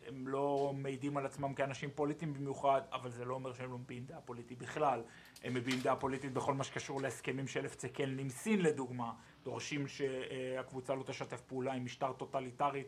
[0.08, 4.06] הם לא מעידים על עצמם כאנשים פוליטיים במיוחד, אבל זה לא אומר שהם לא מביעים
[4.06, 5.02] דעה פוליטית בכלל.
[5.44, 9.12] הם מביעים דעה פוליטית בכל מה שקשור להסכמים של FC קלן עם סין לדוגמה.
[9.44, 12.84] דורשים שהקבוצה לא תשתף פעולה עם משטר טוטליטרי,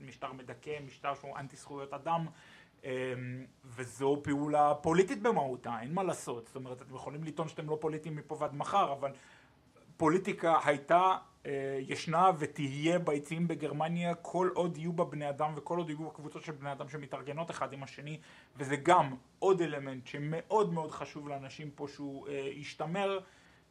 [0.00, 2.26] משטר מדכא, משטר שהוא אנטי זכויות אדם.
[2.84, 2.90] אמ,
[3.64, 6.46] וזו פעולה פוליטית במהותה, אין מה לעשות.
[6.46, 9.10] זאת אומרת, אתם יכולים לטעון שאתם לא פוליטיים מפה ועד מחר, אבל
[9.96, 11.16] פוליטיקה הייתה,
[11.46, 16.42] אה, ישנה ותהיה ביציעים בגרמניה כל עוד יהיו בה בני אדם וכל עוד יהיו קבוצות
[16.42, 18.20] של בני אדם שמתארגנות אחד עם השני,
[18.56, 23.18] וזה גם עוד אלמנט שמאוד מאוד חשוב לאנשים פה שהוא אה, ישתמר,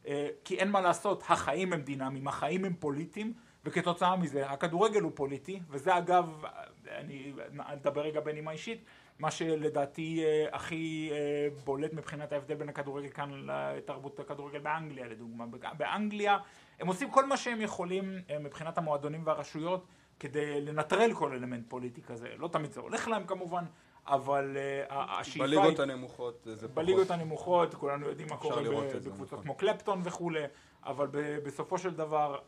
[0.06, 3.34] אה, כי אין מה לעשות, החיים הם דינמיים, החיים הם פוליטיים.
[3.64, 6.42] וכתוצאה מזה הכדורגל הוא פוליטי, וזה אגב,
[6.90, 8.84] אני אדבר רגע בנימה אישית,
[9.22, 15.44] מה שלדעתי אה, הכי אה, בולט מבחינת ההבדל בין הכדורגל כאן לתרבות הכדורגל באנגליה לדוגמה.
[15.76, 16.38] באנגליה
[16.80, 19.86] הם עושים כל מה שהם יכולים אה, מבחינת המועדונים והרשויות
[20.20, 22.28] כדי לנטרל כל אלמנט פוליטי כזה.
[22.38, 23.64] לא תמיד זה הולך להם כמובן,
[24.06, 24.56] אבל
[24.90, 25.56] השאיפה היא...
[25.56, 26.70] בליגות הנמוכות זה פחות.
[26.70, 29.44] בליגות הנמוכות, כולנו יודעים מה קורה בקבוצות נכון.
[29.44, 30.44] כמו קלפטון וכולי.
[30.84, 31.06] אבל
[31.44, 32.38] בסופו של דבר...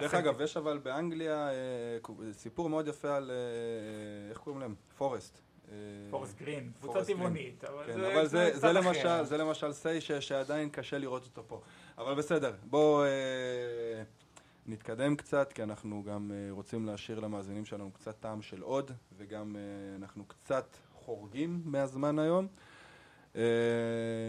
[0.00, 1.48] דרך אגב, יש אבל באנגליה
[2.32, 3.30] סיפור מאוד יפה על,
[4.30, 4.74] איך קוראים להם?
[4.96, 5.51] פורסט.
[6.10, 11.42] פורסט גרין, קבוצה טבעונית, אבל כן, זה למשל, זה למשל סיי שעדיין קשה לראות אותו
[11.46, 11.60] פה.
[11.98, 14.02] אבל בסדר, בואו אה,
[14.66, 19.56] נתקדם קצת, כי אנחנו גם אה, רוצים להשאיר למאזינים שלנו קצת טעם של עוד, וגם
[19.56, 22.46] אה, אנחנו קצת חורגים מהזמן היום.
[23.36, 23.42] אה,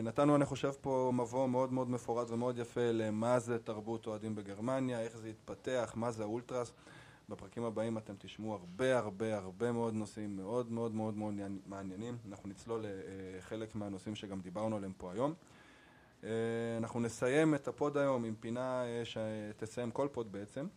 [0.04, 5.02] נתנו, אני חושב, פה מבוא מאוד מאוד מפורט ומאוד יפה למה זה תרבות אוהדים בגרמניה,
[5.02, 6.74] איך זה התפתח, מה זה האולטרס.
[7.34, 11.34] בפרקים הבאים אתם תשמעו הרבה הרבה הרבה מאוד נושאים מאוד מאוד מאוד מאוד
[11.66, 12.18] מעניינים.
[12.30, 12.86] אנחנו נצלול
[13.38, 15.34] לחלק אה, מהנושאים שגם דיברנו עליהם פה היום.
[16.24, 16.30] אה,
[16.78, 20.68] אנחנו נסיים את ה pod היום עם פינה אה, שתסיים כל pod בעצם.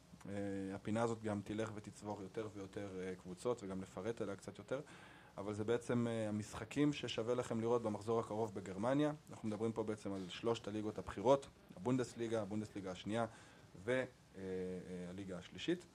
[0.74, 2.88] הפינה הזאת גם תלך ותצבור יותר ויותר
[3.18, 4.80] קבוצות וגם לפרט עליה קצת יותר.
[5.38, 9.12] אבל זה בעצם המשחקים ששווה לכם לראות במחזור הקרוב בגרמניה.
[9.30, 13.26] אנחנו מדברים פה בעצם על שלושת הליגות הבכירות, הבונדסליגה, הבונדסליגה השנייה
[13.84, 15.86] והליגה השלישית.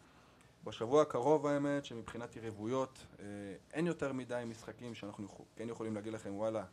[0.64, 3.26] בשבוע הקרוב האמת שמבחינת יריבויות אה,
[3.74, 6.64] אין יותר מדי משחקים שאנחנו כן יכולים להגיד לכם וואלה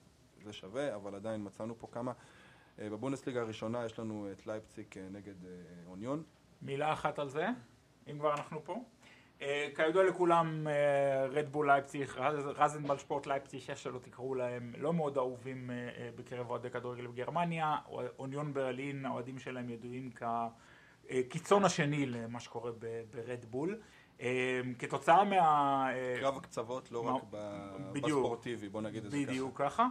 [0.44, 2.12] זה שווה אבל עדיין מצאנו פה כמה.
[2.78, 5.34] אה, בבונדסליגה הראשונה יש לנו את לייפציק אה, נגד
[5.86, 6.22] אוניון.
[6.62, 7.46] מילה אחת על זה
[8.10, 8.84] אם כבר אנחנו פה.
[9.76, 10.66] כידוע לכולם
[11.30, 12.02] רדבול לייפציג,
[12.56, 15.70] רזנבל שפורט לייפציג, איך שלא תקראו להם, לא מאוד אהובים
[16.16, 17.76] בקרב אוהדי כדורגל בגרמניה,
[18.18, 20.22] אוניון ברלין, האוהדים שלהם ידועים כ...
[21.10, 22.70] הקיצון השני למה שקורה
[23.10, 23.78] ברדבול.
[24.20, 25.90] אה, כתוצאה מה...
[25.92, 27.12] אה, קרב הקצוות לא מה...
[27.12, 27.22] רק
[27.92, 29.26] בדיוק, בספורטיבי, בוא נגיד את זה ככה.
[29.26, 29.86] בדיוק ככה.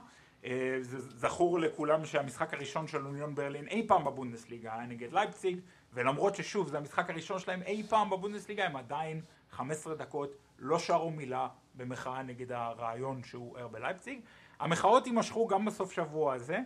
[0.45, 5.59] אה, זכור לכולם שהמשחק הראשון של אוניון ברלין אי פעם בבונדסליגה היה נגד לייפציג,
[5.93, 11.11] ולמרות ששוב זה המשחק הראשון שלהם אי פעם בבונדסליגה, הם עדיין 15 דקות לא שרו
[11.11, 14.19] מילה במחאה נגד הרעיון שהוא ער בלייפציג.
[14.59, 16.59] המחאות יימשכו גם בסוף שבוע הזה.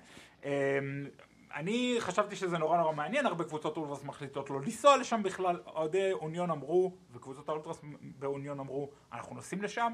[1.55, 6.11] אני חשבתי שזה נורא נורא מעניין, הרבה קבוצות אולטרס מחליטות לא לנסוע לשם בכלל, אוהדי
[6.11, 9.93] אוניון אמרו, וקבוצות האולטרס באוניון אמרו, אנחנו נוסעים לשם,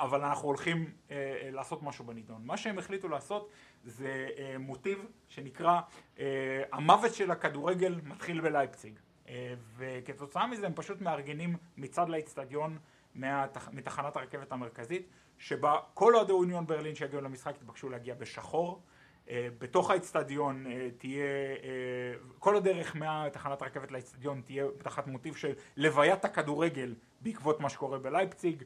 [0.00, 2.42] אבל אנחנו הולכים אה, אה, לעשות משהו בנידון.
[2.44, 3.50] מה שהם החליטו לעשות
[3.84, 5.80] זה אה, מוטיב שנקרא
[6.18, 8.98] אה, המוות של הכדורגל מתחיל בלייפציג.
[9.28, 12.78] אה, וכתוצאה מזה הם פשוט מארגנים מצד לאיצטדיון
[13.14, 18.82] מתח, מתחנת הרכבת המרכזית, שבה כל אוהדי אוניון ברלין שיגיעו למשחק יתבקשו להגיע בשחור.
[19.30, 25.52] אה, בתוך האצטדיון אה, תהיה, אה, כל הדרך מתחנת הרכבת לאצטדיון תהיה תחת מוטיב של
[25.76, 28.62] לוויית הכדורגל בעקבות מה שקורה בלייפציג,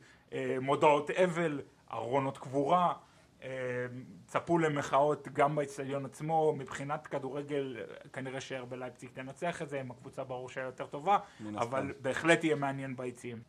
[0.61, 1.61] מודעות אבל,
[1.93, 2.93] ארונות קבורה,
[4.27, 7.77] צפו למחאות גם באצטדיון עצמו, מבחינת כדורגל
[8.13, 11.19] כנראה שייר בלייפציג תנצח את זה, עם הקבוצה ברור שהיה יותר טובה,
[11.57, 13.43] אבל בהחלט יהיה מעניין ביציעים.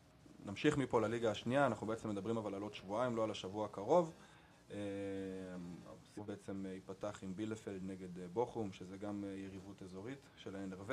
[0.46, 4.12] נמשיך מפה לליגה השנייה, אנחנו בעצם מדברים אבל על עוד שבועיים, לא על השבוע הקרוב.
[6.20, 10.56] הוא בעצם אה, ייפתח עם בילפלד נגד אה, בוכום, שזה גם אה, יריבות אזורית של
[10.56, 10.92] ה-NRV.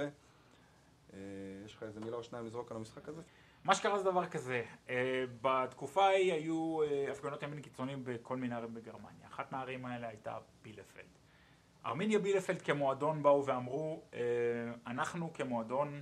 [1.65, 3.21] יש לך איזה מילה או שניים לזרוק על המשחק הזה?
[3.63, 4.63] מה שקרה זה דבר כזה,
[5.41, 6.79] בתקופה ההיא היו
[7.11, 9.27] הפגנות ימין קיצוניים בכל מיני ערים בגרמניה.
[9.27, 11.05] אחת מהערים האלה הייתה בילפלד.
[11.85, 14.01] ארמיניה בילפלד כמועדון באו ואמרו,
[14.87, 16.01] אנחנו כמועדון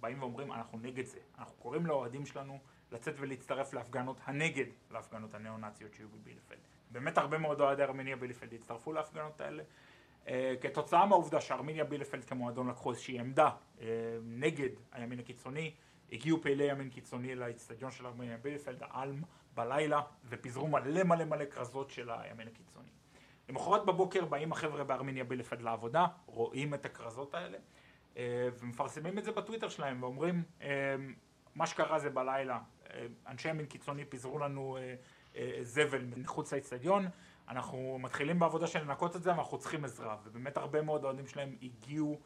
[0.00, 1.18] באים ואומרים, אנחנו נגד זה.
[1.38, 2.58] אנחנו קוראים לאוהדים שלנו
[2.92, 6.77] לצאת ולהצטרף להפגנות הנגד להפגנות הניאו-נאציות שיהיו בבילפלד.
[6.90, 9.62] באמת הרבה מאוד אוהדי ארמיניה בילפלד הצטרפו להפגנות האלה.
[10.28, 13.50] אה, כתוצאה מהעובדה שארמיניה בילפלד כמועדון לקחו איזושהי עמדה
[14.22, 15.74] נגד הימין הקיצוני,
[16.12, 19.22] הגיעו פעילי ימין קיצוני לאצטדיון של ארמיניה בילפלד, האלם,
[19.54, 22.88] בלילה, ופיזרו מלא מלא מלא כרזות של הימין הקיצוני.
[23.48, 27.58] למחרת בבוקר באים החבר'ה בארמיניה בלפד לעבודה, רואים את הכרזות האלה
[28.16, 30.96] אה, ומפרסמים את זה בטוויטר שלהם ואומרים אה,
[31.54, 32.58] מה שקרה זה בלילה,
[32.90, 34.78] אה, אנשי ימין קיצוני פיזרו לנו
[35.62, 37.06] זבל מחוץ לאצטדיון,
[37.48, 41.56] אנחנו מתחילים בעבודה של לנקות את זה ואנחנו צריכים עזרה ובאמת הרבה מאוד אוהדים שלהם
[41.62, 42.20] הגיעו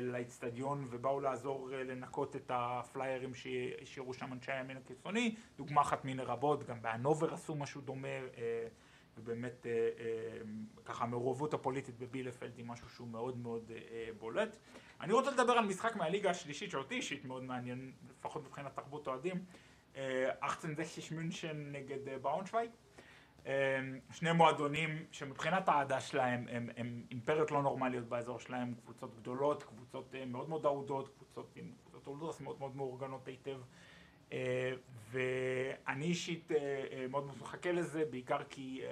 [0.00, 6.66] לאצטדיון ובאו לעזור לנקות את הפליירים שהשאירו שם אנשי הימין הקיצוני, דוגמה אחת מיני רבות,
[6.66, 8.08] גם בהנובר עשו משהו דומה
[9.18, 10.40] ובאמת אה, אה,
[10.84, 14.56] ככה המעורבות הפוליטית בבילפלד היא משהו שהוא מאוד מאוד אה, בולט.
[15.00, 19.44] אני רוצה לדבר על משחק מהליגה השלישית שאותי אישית מאוד מעניין, לפחות מבחינת תרבות אוהדים,
[20.40, 22.70] אחצן דקשיש מünchen נגד באונשווייג.
[24.12, 30.14] שני מועדונים שמבחינת האהדה שלהם הם, הם אימפריות לא נורמליות באזור שלהם, קבוצות גדולות, קבוצות
[30.26, 33.60] מאוד מאוד אהודות, קבוצות עם קבוצות אהודות מאוד מאוד מאורגנות היטב.
[34.32, 34.72] אה,
[35.10, 36.56] ואני אישית אה,
[36.92, 38.82] אה, מאוד מאוד מחכה לזה, בעיקר כי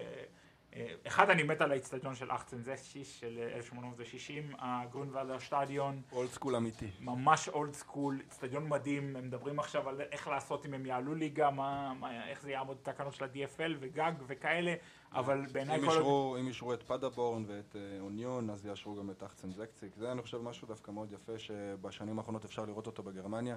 [1.07, 6.03] אחד, אני מת על האיצטדיון של Achtzehn Sechzig של 1860, הגרונוולדר שטדיון.
[6.12, 6.91] old school אמיתי.
[7.01, 11.51] ממש old school, איצטדיון מדהים, הם מדברים עכשיו על איך לעשות אם הם יעלו ליגה,
[11.51, 14.75] מה, מה, איך זה יעמוד בתקנות של ה-DFL וגג וכאלה,
[15.12, 15.87] אבל בעיניי כל...
[15.87, 19.95] אישרו, אם אישרו את פדרבורן ואת אוניון, אז יאשרו גם את Achtzehn Sechzig.
[19.97, 23.57] זה אני חושב משהו דווקא מאוד יפה, שבשנים האחרונות אפשר לראות אותו בגרמניה.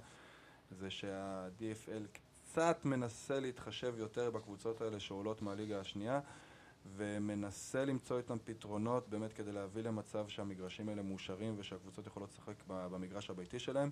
[0.72, 6.20] זה שה-DFL קצת מנסה להתחשב יותר בקבוצות האלה שעולות מהליגה השנייה
[6.86, 13.30] ומנסה למצוא איתם פתרונות באמת כדי להביא למצב שהמגרשים האלה מאושרים ושהקבוצות יכולות לשחק במגרש
[13.30, 13.90] הביתי שלהם.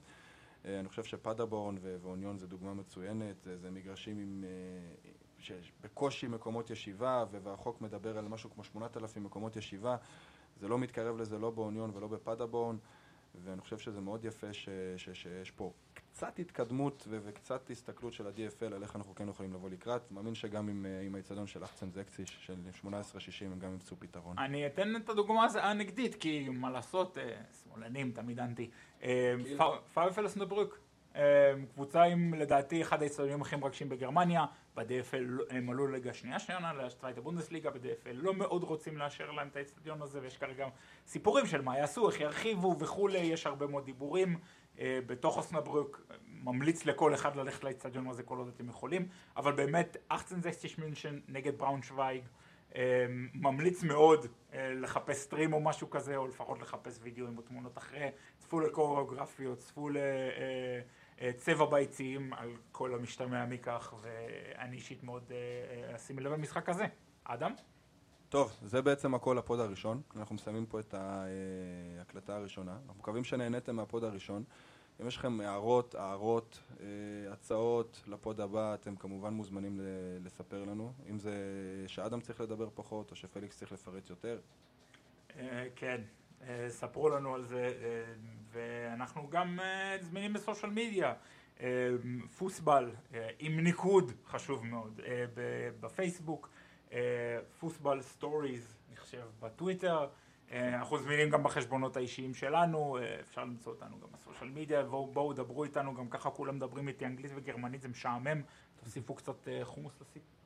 [0.66, 6.70] אה, אני חושב שפדבורן ואוניון זה דוגמה מצוינת, זה, זה מגרשים עם אה, בקושי מקומות
[6.70, 9.98] ישיבה והחוק מדבר על משהו כמו 8,000 מקומות ישיבה,
[10.60, 12.78] זה לא מתקרב לזה לא באוניון ולא בפדבורן
[13.36, 18.28] ואני חושב שזה מאוד יפה ש, ש, שיש פה קצת התקדמות ו- וקצת הסתכלות של
[18.28, 20.12] ה-DFL על איך אנחנו כן יכולים לבוא לקראת.
[20.12, 24.40] מאמין שגם עם, אה, עם האיצטדיון של אחצן זקסי של 1860 הם גם ימצאו פתרון.
[24.40, 28.70] אני אתן את הדוגמה הנגדית, כי מה לעשות, אה, שמאלנים תמיד אנטי.
[29.04, 29.36] אה,
[29.94, 30.89] פארפלס נברוק.
[31.74, 34.46] קבוצה עם לדעתי אחד האיצטדיונים הכי מרגשים בגרמניה,
[34.76, 39.56] ב-DFL הם עלו לליגה שנייה שנה, לשטרייטה בונדסליגה, ב-DFL לא מאוד רוצים לאשר להם את
[39.56, 40.68] האיצטדיון הזה, ויש כרגע
[41.08, 44.40] סיפורים של מה יעשו, איך ירחיבו וכולי, יש הרבה מאוד דיבורים.
[44.80, 49.08] אה, בתוך אוסנברוק, ממליץ לכל אחד ללכת לאצטדיון הזה כל עוד אתם יכולים,
[49.38, 52.24] אבל באמת, 1860 מינשן נגד בראונשוויג,
[52.76, 57.78] אה, ממליץ מאוד אה, לחפש סטרים או משהו כזה, או לפחות לחפש וידאוים או תמונות
[57.78, 58.08] אחרי,
[58.38, 59.90] צפו לקוריאוגרפיות, צפו
[61.22, 65.32] לצבע ביציעים על כל המשתמע מכך, ואני אישית מאוד
[65.96, 66.86] אשים לב למשחק הזה.
[67.24, 67.54] אדם?
[68.30, 70.02] טוב, זה בעצם הכל ה pod הראשון.
[70.16, 72.72] אנחנו מסיימים פה את ההקלטה הראשונה.
[72.72, 74.44] אנחנו מקווים שנהניתם מה pod הראשון.
[75.02, 76.86] אם יש לכם הערות, הערות, אה,
[77.32, 79.80] הצעות ל pod הבא, אתם כמובן מוזמנים
[80.24, 80.94] לספר לנו.
[81.10, 81.34] אם זה
[81.88, 84.40] שאדם צריך לדבר פחות, או שפליקס צריך לפרט יותר.
[85.38, 86.02] אה, כן,
[86.42, 87.74] אה, ספרו לנו על זה,
[88.52, 89.60] ואנחנו גם
[90.02, 91.14] זמינים ב social media.
[92.38, 92.92] פוסבל
[93.40, 95.02] עם ניקוד חשוב מאוד
[95.80, 96.50] בפייסבוק.
[97.60, 100.08] פוסבל סטוריז, אני חושב, בטוויטר.
[100.52, 104.84] אה, אנחנו זמינים גם בחשבונות האישיים שלנו, אה, אפשר למצוא אותנו גם ב social media,
[104.84, 108.42] בואו בוא, דברו איתנו, גם ככה כולם מדברים איתי אנגלית וגרמנית, זה משעמם,
[108.84, 110.39] תוסיפו קצת אה, חומוס לסיפור.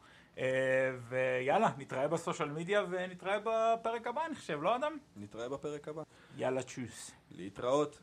[1.10, 4.98] ויאללה, נתראה ב social media ונתראה בפרק הבא, אני חושב, לא אדם?
[5.16, 6.04] נתראה בפרק הבא.
[6.38, 7.12] יאללה, Tschüss.
[7.32, 8.00] להתראות.